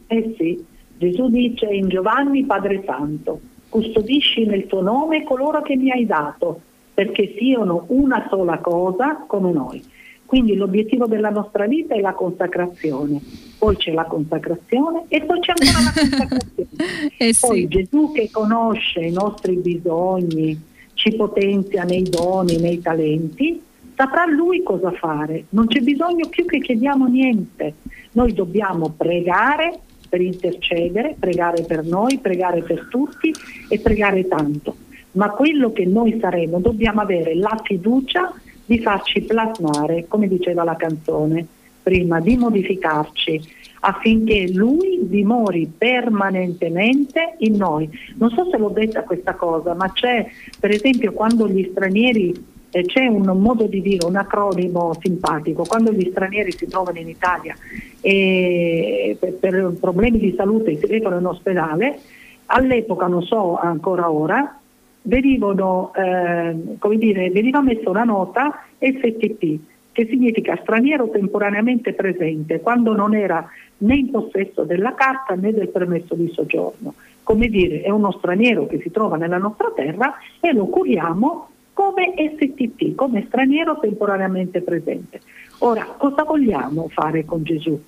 Eh 0.07 0.35
sì, 0.37 0.63
Gesù 0.97 1.29
dice 1.29 1.65
in 1.67 1.87
Giovanni 1.87 2.43
Padre 2.45 2.83
Santo, 2.85 3.39
custodisci 3.69 4.45
nel 4.45 4.67
tuo 4.67 4.81
nome 4.81 5.23
coloro 5.23 5.61
che 5.61 5.75
mi 5.77 5.89
hai 5.91 6.05
dato, 6.05 6.61
perché 7.01 7.33
siano 7.35 7.85
una 7.87 8.27
sola 8.29 8.59
cosa 8.59 9.23
come 9.25 9.51
noi. 9.51 9.83
Quindi 10.23 10.53
l'obiettivo 10.53 11.07
della 11.07 11.31
nostra 11.31 11.65
vita 11.65 11.95
è 11.95 11.99
la 11.99 12.13
consacrazione, 12.13 13.19
poi 13.57 13.75
c'è 13.75 13.91
la 13.91 14.05
consacrazione 14.05 15.05
e 15.07 15.21
poi 15.21 15.39
c'è 15.39 15.53
ancora 15.57 15.83
la 15.83 15.99
consacrazione. 15.99 16.69
eh 17.17 17.33
sì. 17.33 17.47
Poi 17.47 17.67
Gesù 17.67 18.11
che 18.11 18.29
conosce 18.31 18.99
i 18.99 19.11
nostri 19.11 19.55
bisogni, 19.55 20.61
ci 20.93 21.15
potenzia 21.15 21.85
nei 21.85 22.03
doni, 22.03 22.57
nei 22.57 22.79
talenti, 22.79 23.61
Saprà 23.93 24.25
lui 24.25 24.63
cosa 24.63 24.91
fare, 24.91 25.45
non 25.49 25.67
c'è 25.67 25.79
bisogno 25.81 26.27
più 26.27 26.45
che 26.45 26.59
chiediamo 26.59 27.05
niente. 27.05 27.73
Noi 28.13 28.33
dobbiamo 28.33 28.93
pregare 28.97 29.79
per 30.09 30.21
intercedere, 30.21 31.15
pregare 31.19 31.63
per 31.63 31.83
noi, 31.83 32.17
pregare 32.17 32.63
per 32.63 32.87
tutti 32.89 33.31
e 33.69 33.79
pregare 33.79 34.27
tanto. 34.27 34.75
Ma 35.13 35.29
quello 35.31 35.71
che 35.71 35.85
noi 35.85 36.17
saremo, 36.19 36.59
dobbiamo 36.59 37.01
avere 37.01 37.35
la 37.35 37.59
fiducia 37.63 38.33
di 38.65 38.79
farci 38.79 39.21
plasmare, 39.21 40.05
come 40.07 40.27
diceva 40.27 40.63
la 40.63 40.75
canzone 40.75 41.45
prima, 41.81 42.19
di 42.19 42.37
modificarci 42.37 43.59
affinché 43.81 44.51
lui 44.51 44.99
dimori 45.01 45.71
permanentemente 45.75 47.35
in 47.39 47.55
noi. 47.55 47.89
Non 48.17 48.29
so 48.29 48.47
se 48.49 48.57
l'ho 48.57 48.69
detta 48.69 49.03
questa 49.03 49.33
cosa, 49.33 49.73
ma 49.73 49.91
c'è 49.91 50.25
per 50.59 50.71
esempio 50.71 51.13
quando 51.13 51.47
gli 51.47 51.67
stranieri 51.71 52.49
eh, 52.71 52.85
c'è 52.85 53.05
un 53.07 53.25
modo 53.39 53.65
di 53.65 53.81
dire, 53.81 54.05
un 54.05 54.15
acronimo 54.15 54.95
simpatico, 55.01 55.65
quando 55.65 55.91
gli 55.91 56.07
stranieri 56.09 56.51
si 56.51 56.67
trovano 56.67 56.99
in 56.99 57.09
Italia 57.09 57.55
e 57.99 59.17
per, 59.19 59.33
per 59.33 59.75
problemi 59.79 60.19
di 60.19 60.33
salute 60.37 60.77
si 60.77 60.85
recano 60.85 61.17
in 61.17 61.25
ospedale, 61.25 61.99
all'epoca, 62.45 63.07
non 63.07 63.23
so 63.23 63.57
ancora 63.57 64.11
ora, 64.11 64.60
venivano, 65.03 65.91
eh, 65.95 66.77
come 66.77 66.97
dire, 66.97 67.29
veniva 67.29 67.61
messa 67.61 67.89
una 67.89 68.03
nota 68.03 68.63
STP, 68.77 69.59
che 69.91 70.05
significa 70.07 70.57
straniero 70.61 71.09
temporaneamente 71.09 71.93
presente, 71.93 72.61
quando 72.61 72.95
non 72.95 73.13
era 73.13 73.47
né 73.79 73.95
in 73.95 74.09
possesso 74.09 74.63
della 74.63 74.93
carta 74.93 75.35
né 75.35 75.53
del 75.53 75.69
permesso 75.69 76.15
di 76.15 76.29
soggiorno. 76.33 76.93
Come 77.23 77.47
dire, 77.47 77.81
è 77.81 77.89
uno 77.89 78.11
straniero 78.11 78.67
che 78.67 78.79
si 78.81 78.91
trova 78.91 79.17
nella 79.17 79.37
nostra 79.37 79.71
terra 79.75 80.15
e 80.39 80.53
lo 80.53 80.65
curiamo 80.67 81.49
come 81.73 82.13
STP, 82.15 82.95
come 82.95 83.25
straniero 83.27 83.79
temporaneamente 83.79 84.61
presente. 84.61 85.21
Ora, 85.59 85.85
cosa 85.97 86.23
vogliamo 86.23 86.87
fare 86.89 87.25
con 87.25 87.43
Gesù? 87.43 87.79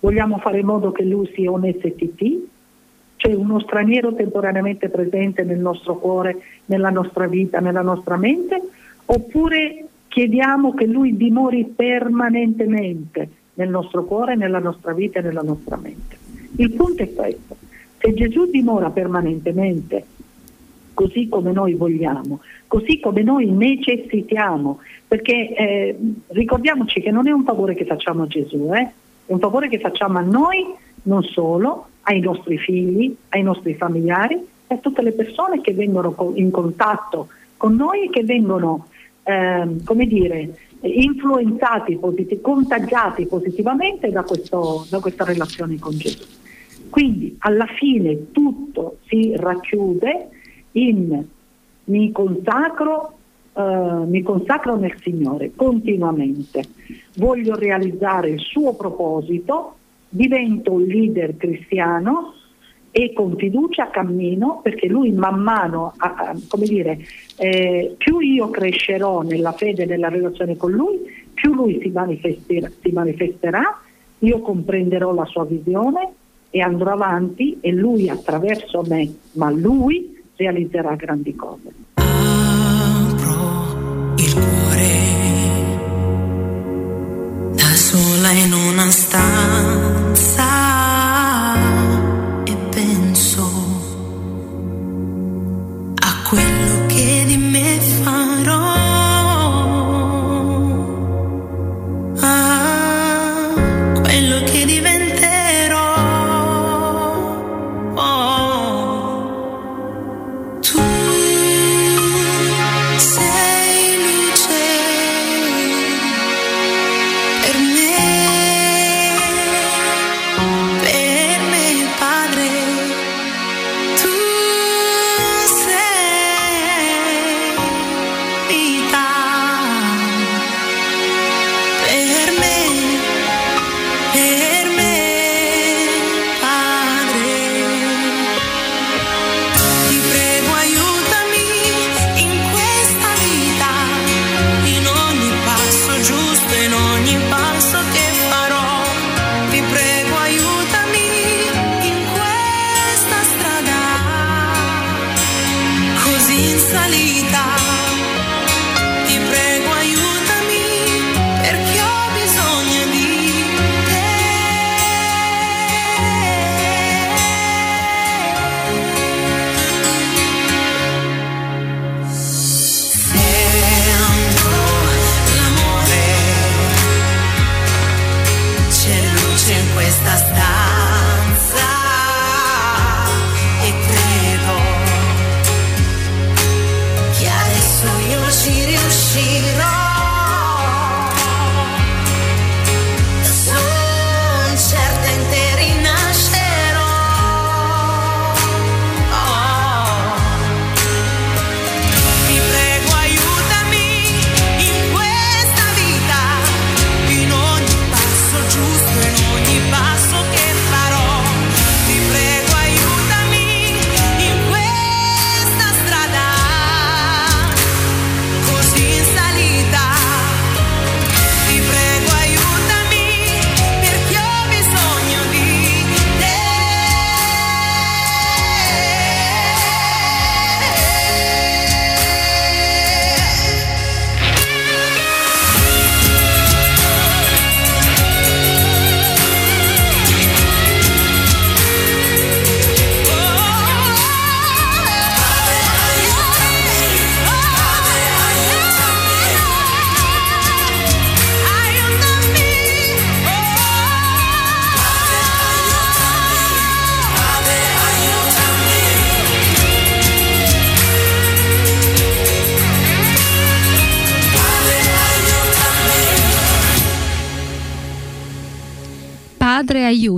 Vogliamo 0.00 0.38
fare 0.38 0.58
in 0.58 0.66
modo 0.66 0.92
che 0.92 1.04
lui 1.04 1.30
sia 1.34 1.50
un 1.50 1.62
STP, 1.62 2.46
cioè 3.24 3.32
uno 3.32 3.58
straniero 3.58 4.12
temporaneamente 4.12 4.90
presente 4.90 5.44
nel 5.44 5.58
nostro 5.58 5.96
cuore, 5.96 6.42
nella 6.66 6.90
nostra 6.90 7.26
vita, 7.26 7.58
nella 7.58 7.80
nostra 7.80 8.18
mente, 8.18 8.60
oppure 9.06 9.86
chiediamo 10.08 10.74
che 10.74 10.84
lui 10.84 11.16
dimori 11.16 11.64
permanentemente 11.64 13.28
nel 13.54 13.70
nostro 13.70 14.04
cuore, 14.04 14.36
nella 14.36 14.58
nostra 14.58 14.92
vita 14.92 15.20
e 15.20 15.22
nella 15.22 15.40
nostra 15.40 15.76
mente. 15.76 16.18
Il 16.56 16.72
punto 16.72 17.02
è 17.02 17.14
questo, 17.14 17.56
se 17.98 18.12
Gesù 18.12 18.50
dimora 18.50 18.90
permanentemente 18.90 20.04
così 20.92 21.26
come 21.26 21.50
noi 21.50 21.72
vogliamo, 21.72 22.40
così 22.66 23.00
come 23.00 23.22
noi 23.22 23.50
necessitiamo, 23.50 24.80
perché 25.08 25.54
eh, 25.54 25.98
ricordiamoci 26.28 27.00
che 27.00 27.10
non 27.10 27.26
è 27.26 27.30
un 27.30 27.42
favore 27.42 27.74
che 27.74 27.86
facciamo 27.86 28.24
a 28.24 28.26
Gesù, 28.26 28.70
eh? 28.74 28.92
è 29.24 29.32
un 29.32 29.38
favore 29.38 29.68
che 29.70 29.78
facciamo 29.78 30.18
a 30.18 30.22
noi, 30.22 30.66
non 31.04 31.22
solo, 31.22 31.86
ai 32.04 32.20
nostri 32.20 32.58
figli, 32.58 33.14
ai 33.30 33.42
nostri 33.42 33.74
familiari 33.74 34.36
e 34.66 34.74
a 34.74 34.78
tutte 34.78 35.02
le 35.02 35.12
persone 35.12 35.60
che 35.60 35.72
vengono 35.72 36.32
in 36.34 36.50
contatto 36.50 37.28
con 37.56 37.74
noi 37.74 38.04
e 38.04 38.10
che 38.10 38.24
vengono, 38.24 38.88
eh, 39.22 39.68
come 39.84 40.06
dire, 40.06 40.56
influenzati, 40.80 41.96
posit- 41.96 42.40
contagiati 42.40 43.26
positivamente 43.26 44.10
da, 44.10 44.22
questo, 44.22 44.86
da 44.88 45.00
questa 45.00 45.24
relazione 45.24 45.78
con 45.78 45.96
Gesù. 45.96 46.24
Quindi 46.90 47.34
alla 47.40 47.66
fine 47.66 48.30
tutto 48.30 48.98
si 49.06 49.34
racchiude 49.36 50.28
in 50.72 51.24
mi 51.84 52.12
consacro, 52.12 53.16
uh, 53.52 54.04
mi 54.04 54.22
consacro 54.22 54.76
nel 54.76 54.96
Signore 55.02 55.52
continuamente, 55.54 56.62
voglio 57.16 57.56
realizzare 57.56 58.30
il 58.30 58.40
suo 58.40 58.74
proposito, 58.74 59.76
divento 60.14 60.72
un 60.72 60.82
leader 60.82 61.36
cristiano 61.36 62.34
e 62.96 63.12
con 63.12 63.36
fiducia 63.36 63.90
cammino 63.90 64.60
perché 64.62 64.86
lui 64.86 65.10
man 65.10 65.40
mano, 65.40 65.94
come 66.46 66.66
dire, 66.66 67.00
eh, 67.36 67.96
più 67.98 68.20
io 68.20 68.50
crescerò 68.50 69.22
nella 69.22 69.50
fede 69.50 69.82
e 69.82 69.86
nella 69.86 70.08
relazione 70.08 70.56
con 70.56 70.70
lui, 70.70 71.00
più 71.34 71.52
lui 71.54 71.80
si 71.82 71.88
manifesterà, 71.88 72.70
si 72.80 72.92
manifesterà, 72.92 73.80
io 74.20 74.40
comprenderò 74.40 75.12
la 75.12 75.24
sua 75.24 75.44
visione 75.44 76.12
e 76.50 76.60
andrò 76.60 76.92
avanti 76.92 77.58
e 77.60 77.72
lui 77.72 78.08
attraverso 78.08 78.84
me, 78.86 79.12
ma 79.32 79.50
lui 79.50 80.22
realizzerà 80.36 80.94
grandi 80.94 81.34
cose. 81.34 81.72
Apro 81.94 82.14
il 84.18 84.34
cuore 84.34 84.92
da 87.56 87.74
sola 87.74 88.30
in 88.30 88.52
una 88.52 88.88
stanza 88.90 89.83
e 90.14 90.53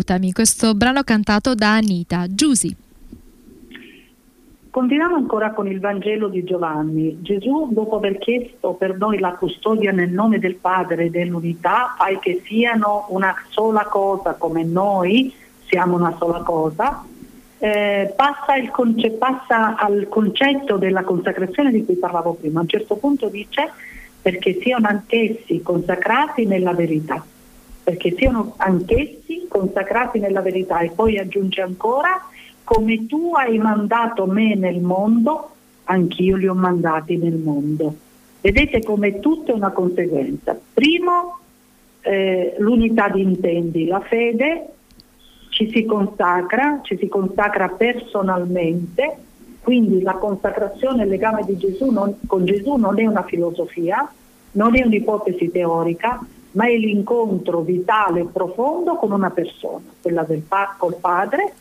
aiutami, 0.07 0.33
questo 0.33 0.75
brano 0.75 1.03
cantato 1.03 1.55
da 1.55 1.75
Anita. 1.75 2.27
Giusy. 2.29 2.75
Continuiamo 4.71 5.17
ancora 5.17 5.53
con 5.53 5.67
il 5.69 5.81
Vangelo 5.81 6.29
di 6.29 6.45
Giovanni. 6.45 7.19
Gesù, 7.23 7.69
dopo 7.73 7.97
aver 7.97 8.19
chiesto 8.19 8.75
per 8.75 8.97
noi 8.97 9.19
la 9.19 9.33
custodia 9.33 9.91
nel 9.91 10.11
nome 10.11 10.39
del 10.39 10.57
Padre 10.57 11.07
e 11.07 11.11
dell'unità, 11.11 11.95
fai 11.97 12.19
che 12.21 12.43
siano 12.45 13.07
una 13.09 13.35
sola 13.49 13.85
cosa 13.87 14.35
come 14.35 14.65
noi 14.65 15.33
siamo 15.65 15.97
una 15.97 16.15
sola 16.17 16.41
cosa, 16.41 17.05
eh, 17.59 18.13
passa, 18.15 18.53
conce- 18.71 19.11
passa, 19.13 19.77
al 19.77 20.07
concetto 20.09 20.77
della 20.77 21.03
consacrazione 21.03 21.73
di 21.73 21.85
cui 21.85 21.97
parlavo 21.97 22.35
prima. 22.35 22.61
A 22.61 22.63
un 22.63 22.69
certo 22.69 22.97
punto 22.97 23.29
dice 23.29 23.73
perché 24.21 24.59
siano 24.61 24.87
anch'essi 24.89 25.63
consacrati 25.63 26.45
nella 26.47 26.75
verità, 26.75 27.25
perché 27.87 28.17
siano 28.17 28.55
anch'essi 28.57 29.47
consacrati 29.49 30.19
nella 30.19 30.41
verità 30.41 30.81
e 30.81 30.91
poi 30.91 31.19
aggiunge 31.19 31.61
ancora 31.61 32.21
come 32.65 33.07
tu 33.07 33.33
hai 33.37 33.59
mandato 33.59 34.27
me 34.27 34.57
nel 34.57 34.81
mondo, 34.81 35.51
anch'io 35.85 36.35
li 36.35 36.49
ho 36.49 36.55
mandati 36.55 37.17
nel 37.17 37.37
mondo. 37.37 37.95
Vedete 38.41 38.83
come 38.83 39.21
tutto 39.21 39.53
è 39.53 39.55
una 39.55 39.71
conseguenza. 39.71 40.59
Primo, 40.75 41.39
eh, 42.01 42.57
l'unità 42.59 43.09
di 43.09 43.23
intendi, 43.23 43.87
la 43.87 44.01
fede 44.01 44.67
ci 45.51 45.71
si 45.71 45.85
consacra, 45.85 46.81
ci 46.83 46.97
si 46.99 47.07
consacra 47.07 47.69
personalmente, 47.69 49.17
quindi 49.63 50.03
la 50.03 50.15
consacrazione 50.15 51.05
il 51.05 51.09
legame 51.09 51.45
Gesù 51.57 51.93
non, 51.93 52.17
con 52.27 52.45
Gesù 52.45 52.75
non 52.75 52.99
è 52.99 53.07
una 53.07 53.23
filosofia, 53.23 54.13
non 54.53 54.77
è 54.77 54.85
un'ipotesi 54.85 55.53
teorica, 55.53 56.19
ma 56.57 56.67
è 56.67 56.77
l'incontro 56.77 57.61
vitale 57.61 58.21
e 58.21 58.27
profondo 58.27 58.97
con 58.97 59.13
una 59.13 59.31
persona, 59.31 59.85
quella 60.01 60.23
del 60.23 60.41
pa- 60.41 60.75
col 60.77 60.97
Padre 60.97 61.53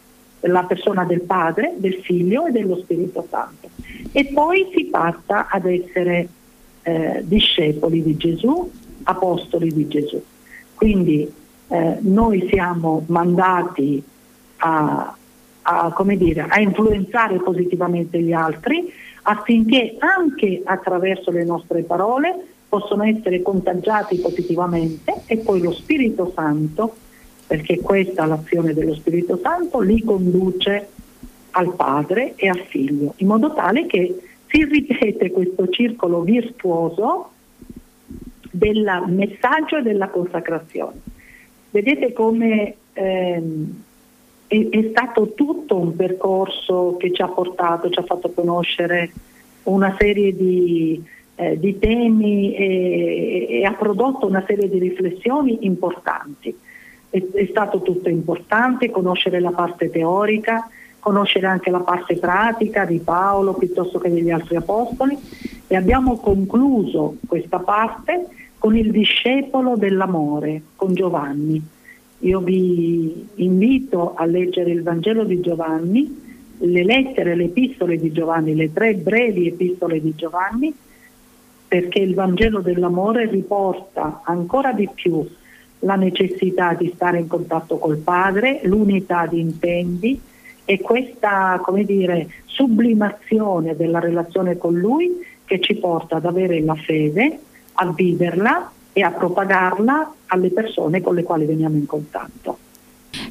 la 0.47 0.63
persona 0.63 1.05
del 1.05 1.21
Padre, 1.21 1.73
del 1.77 1.95
Figlio 1.95 2.45
e 2.45 2.51
dello 2.51 2.77
Spirito 2.77 3.25
Santo. 3.29 3.69
E 4.12 4.25
poi 4.34 4.69
si 4.75 4.86
passa 4.86 5.47
ad 5.49 5.65
essere 5.65 6.27
eh, 6.84 7.21
discepoli 7.23 8.03
di 8.03 8.15
Gesù, 8.15 8.69
apostoli 9.03 9.73
di 9.73 9.88
Gesù. 9.88 10.21
Quindi 10.75 11.31
eh, 11.67 11.97
noi 12.01 12.47
siamo 12.49 13.03
mandati 13.08 14.03
a, 14.58 15.15
a, 15.63 15.95
dire, 16.15 16.45
a 16.47 16.60
influenzare 16.60 17.38
positivamente 17.38 18.21
gli 18.21 18.34
altri 18.34 18.91
affinché 19.23 19.95
anche 19.97 20.62
attraverso 20.63 21.31
le 21.31 21.43
nostre 21.43 21.81
parole 21.81 22.55
possono 22.75 23.03
essere 23.03 23.41
contagiati 23.41 24.17
positivamente 24.17 25.21
e 25.27 25.38
poi 25.38 25.61
lo 25.61 25.71
Spirito 25.71 26.33
Santo 26.35 26.93
perché 27.47 27.79
questa 27.79 28.25
è 28.25 28.27
l'azione 28.27 28.73
dello 28.73 28.95
Spirito 28.95 29.39
Santo, 29.41 29.79
li 29.79 30.03
conduce 30.03 30.89
al 31.51 31.73
Padre 31.73 32.33
e 32.35 32.49
al 32.49 32.65
Figlio, 32.67 33.13
in 33.17 33.27
modo 33.27 33.53
tale 33.53 33.85
che 33.85 34.19
si 34.47 34.65
ripete 34.65 35.31
questo 35.31 35.69
circolo 35.69 36.21
virtuoso 36.21 37.29
del 38.51 39.03
messaggio 39.07 39.77
e 39.77 39.81
della 39.81 40.09
consacrazione. 40.09 40.99
Vedete 41.69 42.11
come 42.11 42.75
ehm, 42.91 43.83
è, 44.47 44.67
è, 44.69 44.88
stato 44.89 45.33
tutto 45.33 45.77
un 45.77 45.95
percorso 45.95 46.97
che 46.99 47.13
ci 47.13 47.21
ha 47.21 47.27
portato, 47.27 47.89
ci 47.89 47.99
ha 47.99 48.03
fatto 48.03 48.31
conoscere 48.31 49.11
una 49.63 49.95
serie 49.97 50.35
di, 50.35 51.01
eh, 51.36 51.60
di 51.60 51.78
temi 51.80 52.56
e, 52.56 53.48
e 53.50 53.65
ha 53.65 53.74
prodotto 53.74 54.26
una 54.28 54.43
serie 54.45 54.69
di 54.69 54.80
riflessioni 54.80 55.65
importanti 55.65 56.56
è, 57.15 57.24
è 57.34 57.48
stato 57.50 57.82
tutto 57.82 58.10
importante, 58.10 58.91
conoscere 58.91 59.39
la 59.39 59.52
parte 59.52 59.89
teorica, 59.89 60.67
conoscere 61.00 61.48
anche 61.48 61.69
la 61.69 61.80
parte 61.80 62.17
pratica 62.17 62.84
di 62.84 62.98
Paolo 62.98 63.54
piuttosto 63.54 64.00
che 64.00 64.12
degli 64.12 64.32
altri 64.32 64.58
apostoli 64.58 65.17
e 65.67 65.76
abbiamo 65.76 66.17
concluso 66.17 67.17
questa 67.28 67.60
parte 67.60 68.28
con 68.58 68.76
il 68.76 68.91
discepolo 68.91 69.78
dell'amore, 69.78 70.62
con 70.76 70.93
Giovanni. 70.93 71.62
Io 72.19 72.39
vi 72.39 73.28
invito 73.36 74.15
a 74.15 74.26
leggere 74.26 74.71
il 74.71 74.82
Vangelo 74.82 75.24
di 75.24 75.39
Giovanni, 75.39 76.24
le 76.58 76.84
lettere, 76.84 77.36
le 77.36 77.45
epistole 77.45 77.98
di 77.98 78.12
Giovanni, 78.12 78.56
le 78.56 78.74
tre 78.74 78.95
brevi 78.95 79.48
epistole 79.48 80.02
di 80.02 80.13
Giovanni, 80.15 80.74
perché 81.67 81.99
il 81.99 82.13
Vangelo 82.13 82.60
dell'amore 82.60 83.30
riporta 83.30 84.21
ancora 84.23 84.71
di 84.71 84.89
più 84.93 85.28
la 85.80 85.95
necessità 85.95 86.73
di 86.73 86.91
stare 86.95 87.19
in 87.19 87.28
contatto 87.28 87.78
col 87.78 87.97
padre, 87.97 88.62
l'unità 88.63 89.25
di 89.28 89.39
intendi 89.39 90.19
e 90.63 90.80
questa 90.80 91.62
dire, 91.84 92.28
sublimazione 92.45 93.75
della 93.75 93.99
relazione 93.99 94.58
con 94.58 94.75
lui 94.75 95.23
che 95.45 95.60
ci 95.60 95.75
porta 95.75 96.17
ad 96.17 96.25
avere 96.25 96.60
la 96.62 96.75
fede, 96.75 97.39
a 97.73 97.91
viverla 97.91 98.71
e 98.91 99.01
a 99.01 99.12
propagarla 99.12 100.13
alle 100.28 100.49
persone 100.49 101.01
con 101.01 101.13
le 101.13 101.23
quali 101.23 101.45
veniamo 101.45 101.75
in 101.75 101.86
contatto. 101.86 102.58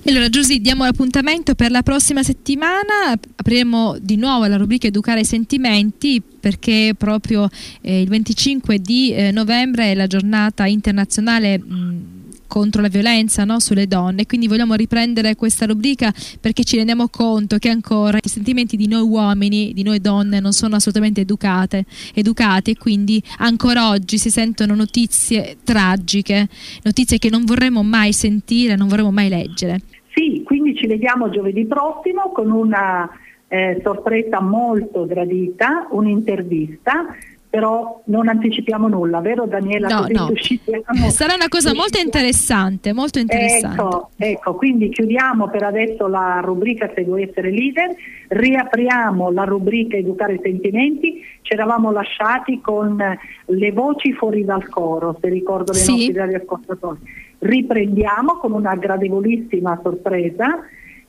Allora 0.07 0.29
Giusy, 0.29 0.61
diamo 0.61 0.85
l'appuntamento 0.85 1.55
per 1.55 1.71
la 1.71 1.83
prossima 1.83 2.23
settimana, 2.23 3.13
apriremo 3.37 3.97
di 3.99 4.17
nuovo 4.17 4.45
la 4.45 4.59
rubrica 4.59 4.87
Educare 4.87 5.21
i 5.21 5.25
sentimenti 5.25 6.21
perché 6.21 6.95
proprio 6.97 7.49
eh, 7.81 8.03
il 8.03 8.09
25 8.09 8.81
di 8.81 9.15
eh, 9.15 9.31
novembre 9.31 9.93
è 9.93 9.95
la 9.95 10.07
giornata 10.07 10.67
internazionale 10.67 11.59
mh, 11.59 12.03
contro 12.47 12.83
la 12.83 12.89
violenza 12.89 13.45
no? 13.45 13.59
sulle 13.61 13.87
donne. 13.87 14.27
Quindi 14.27 14.47
vogliamo 14.47 14.75
riprendere 14.75 15.37
questa 15.37 15.65
rubrica 15.65 16.13
perché 16.39 16.65
ci 16.65 16.77
rendiamo 16.77 17.09
conto 17.09 17.57
che 17.57 17.71
ancora 17.71 18.19
i 18.23 18.29
sentimenti 18.29 18.77
di 18.77 18.87
noi 18.87 19.03
uomini, 19.03 19.73
di 19.73 19.83
noi 19.83 20.03
donne, 20.03 20.39
non 20.39 20.53
sono 20.53 20.77
assolutamente 20.77 21.23
educate, 21.23 21.87
educati 22.13 22.73
e 22.73 22.77
quindi 22.77 23.23
ancora 23.39 23.89
oggi 23.89 24.19
si 24.19 24.29
sentono 24.29 24.75
notizie 24.75 25.57
tragiche, 25.65 26.47
notizie 26.83 27.17
che 27.17 27.31
non 27.31 27.47
vorremmo 27.47 27.83
mai 27.83 28.13
sentire, 28.13 28.77
non 28.77 28.87
vorremmo 28.87 29.11
mai 29.11 29.31
leggere. 29.31 29.81
Sì, 30.15 30.43
quindi 30.45 30.77
ci 30.77 30.87
vediamo 30.87 31.29
giovedì 31.29 31.67
prossimo 31.67 32.31
con 32.33 32.51
una 32.51 33.11
eh, 33.49 33.81
sorpresa 33.83 34.41
molto 34.41 35.07
gradita, 35.07 35.89
un'intervista 35.91 37.07
però 37.55 38.03
non 38.07 38.27
anticipiamo 38.27 38.89
nulla, 38.89 39.21
vero 39.21 39.47
Daniela? 39.47 39.87
No, 39.87 40.07
no. 40.09 41.11
Sarà 41.11 41.35
una 41.35 41.47
cosa 41.47 41.73
molto 41.73 42.01
interessante, 42.01 42.93
molto 42.93 43.21
interessante. 43.21 43.81
Ecco, 43.81 44.11
ecco, 44.17 44.55
quindi 44.57 44.89
chiudiamo 44.89 45.49
per 45.49 45.63
adesso 45.63 46.09
la 46.09 46.41
rubrica 46.43 46.91
Se 46.93 47.05
vuoi 47.05 47.23
essere 47.23 47.53
leader, 47.53 47.95
riapriamo 48.27 49.31
la 49.31 49.45
rubrica 49.45 49.97
Educare 49.97 50.35
i 50.35 50.41
sentimenti, 50.43 51.21
ci 51.43 51.53
eravamo 51.53 51.93
lasciati 51.93 52.61
con 52.61 53.01
le 53.45 53.71
voci 53.71 54.13
fuori 54.15 54.45
dal 54.45 54.69
coro, 54.69 55.17
se 55.21 55.29
ricordo 55.29 55.71
le 55.71 55.79
sì. 55.79 56.13
nostre 56.13 56.35
ascoltatori. 56.35 56.99
Riprendiamo 57.39 58.39
con 58.39 58.53
una 58.53 58.75
gradevolissima 58.75 59.79
sorpresa 59.83 60.61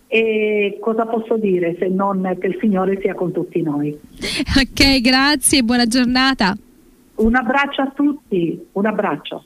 e 0.08 0.78
cosa 0.82 1.06
posso 1.06 1.38
dire 1.38 1.76
se 1.80 1.88
non 1.88 2.38
che 2.40 2.48
il 2.48 2.58
Signore 2.60 3.00
sia 3.02 3.14
con 3.16 3.32
tutti 3.32 3.62
noi. 3.62 3.98
Ok, 4.58 5.02
grazie, 5.02 5.64
buona 5.64 5.86
giornata. 5.86 6.56
Un 7.16 7.36
abbraccio 7.36 7.82
a 7.82 7.92
tutti, 7.96 8.68
un 8.74 8.86
abbraccio. 8.86 9.44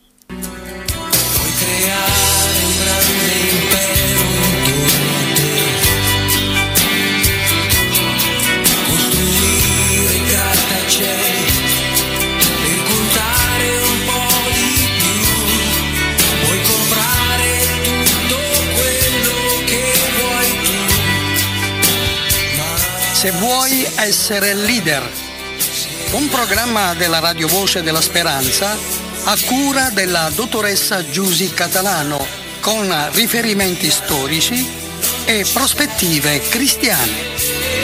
Se 23.20 23.32
vuoi 23.32 23.86
essere 23.98 24.54
leader. 24.54 25.04
Un 26.12 26.30
programma 26.30 26.94
della 26.94 27.20
Radio 27.20 27.50
Voce 27.50 27.84
della 27.84 28.00
Speranza 28.00 28.78
a 29.26 29.38
cura 29.46 29.90
della 29.90 30.32
dottoressa 30.34 31.04
Giusy 31.04 31.50
Catalano 31.54 32.26
con 32.62 32.90
riferimenti 33.12 33.92
storici 33.92 34.66
e 35.26 35.46
prospettive 35.52 36.40
cristiane. 36.48 37.79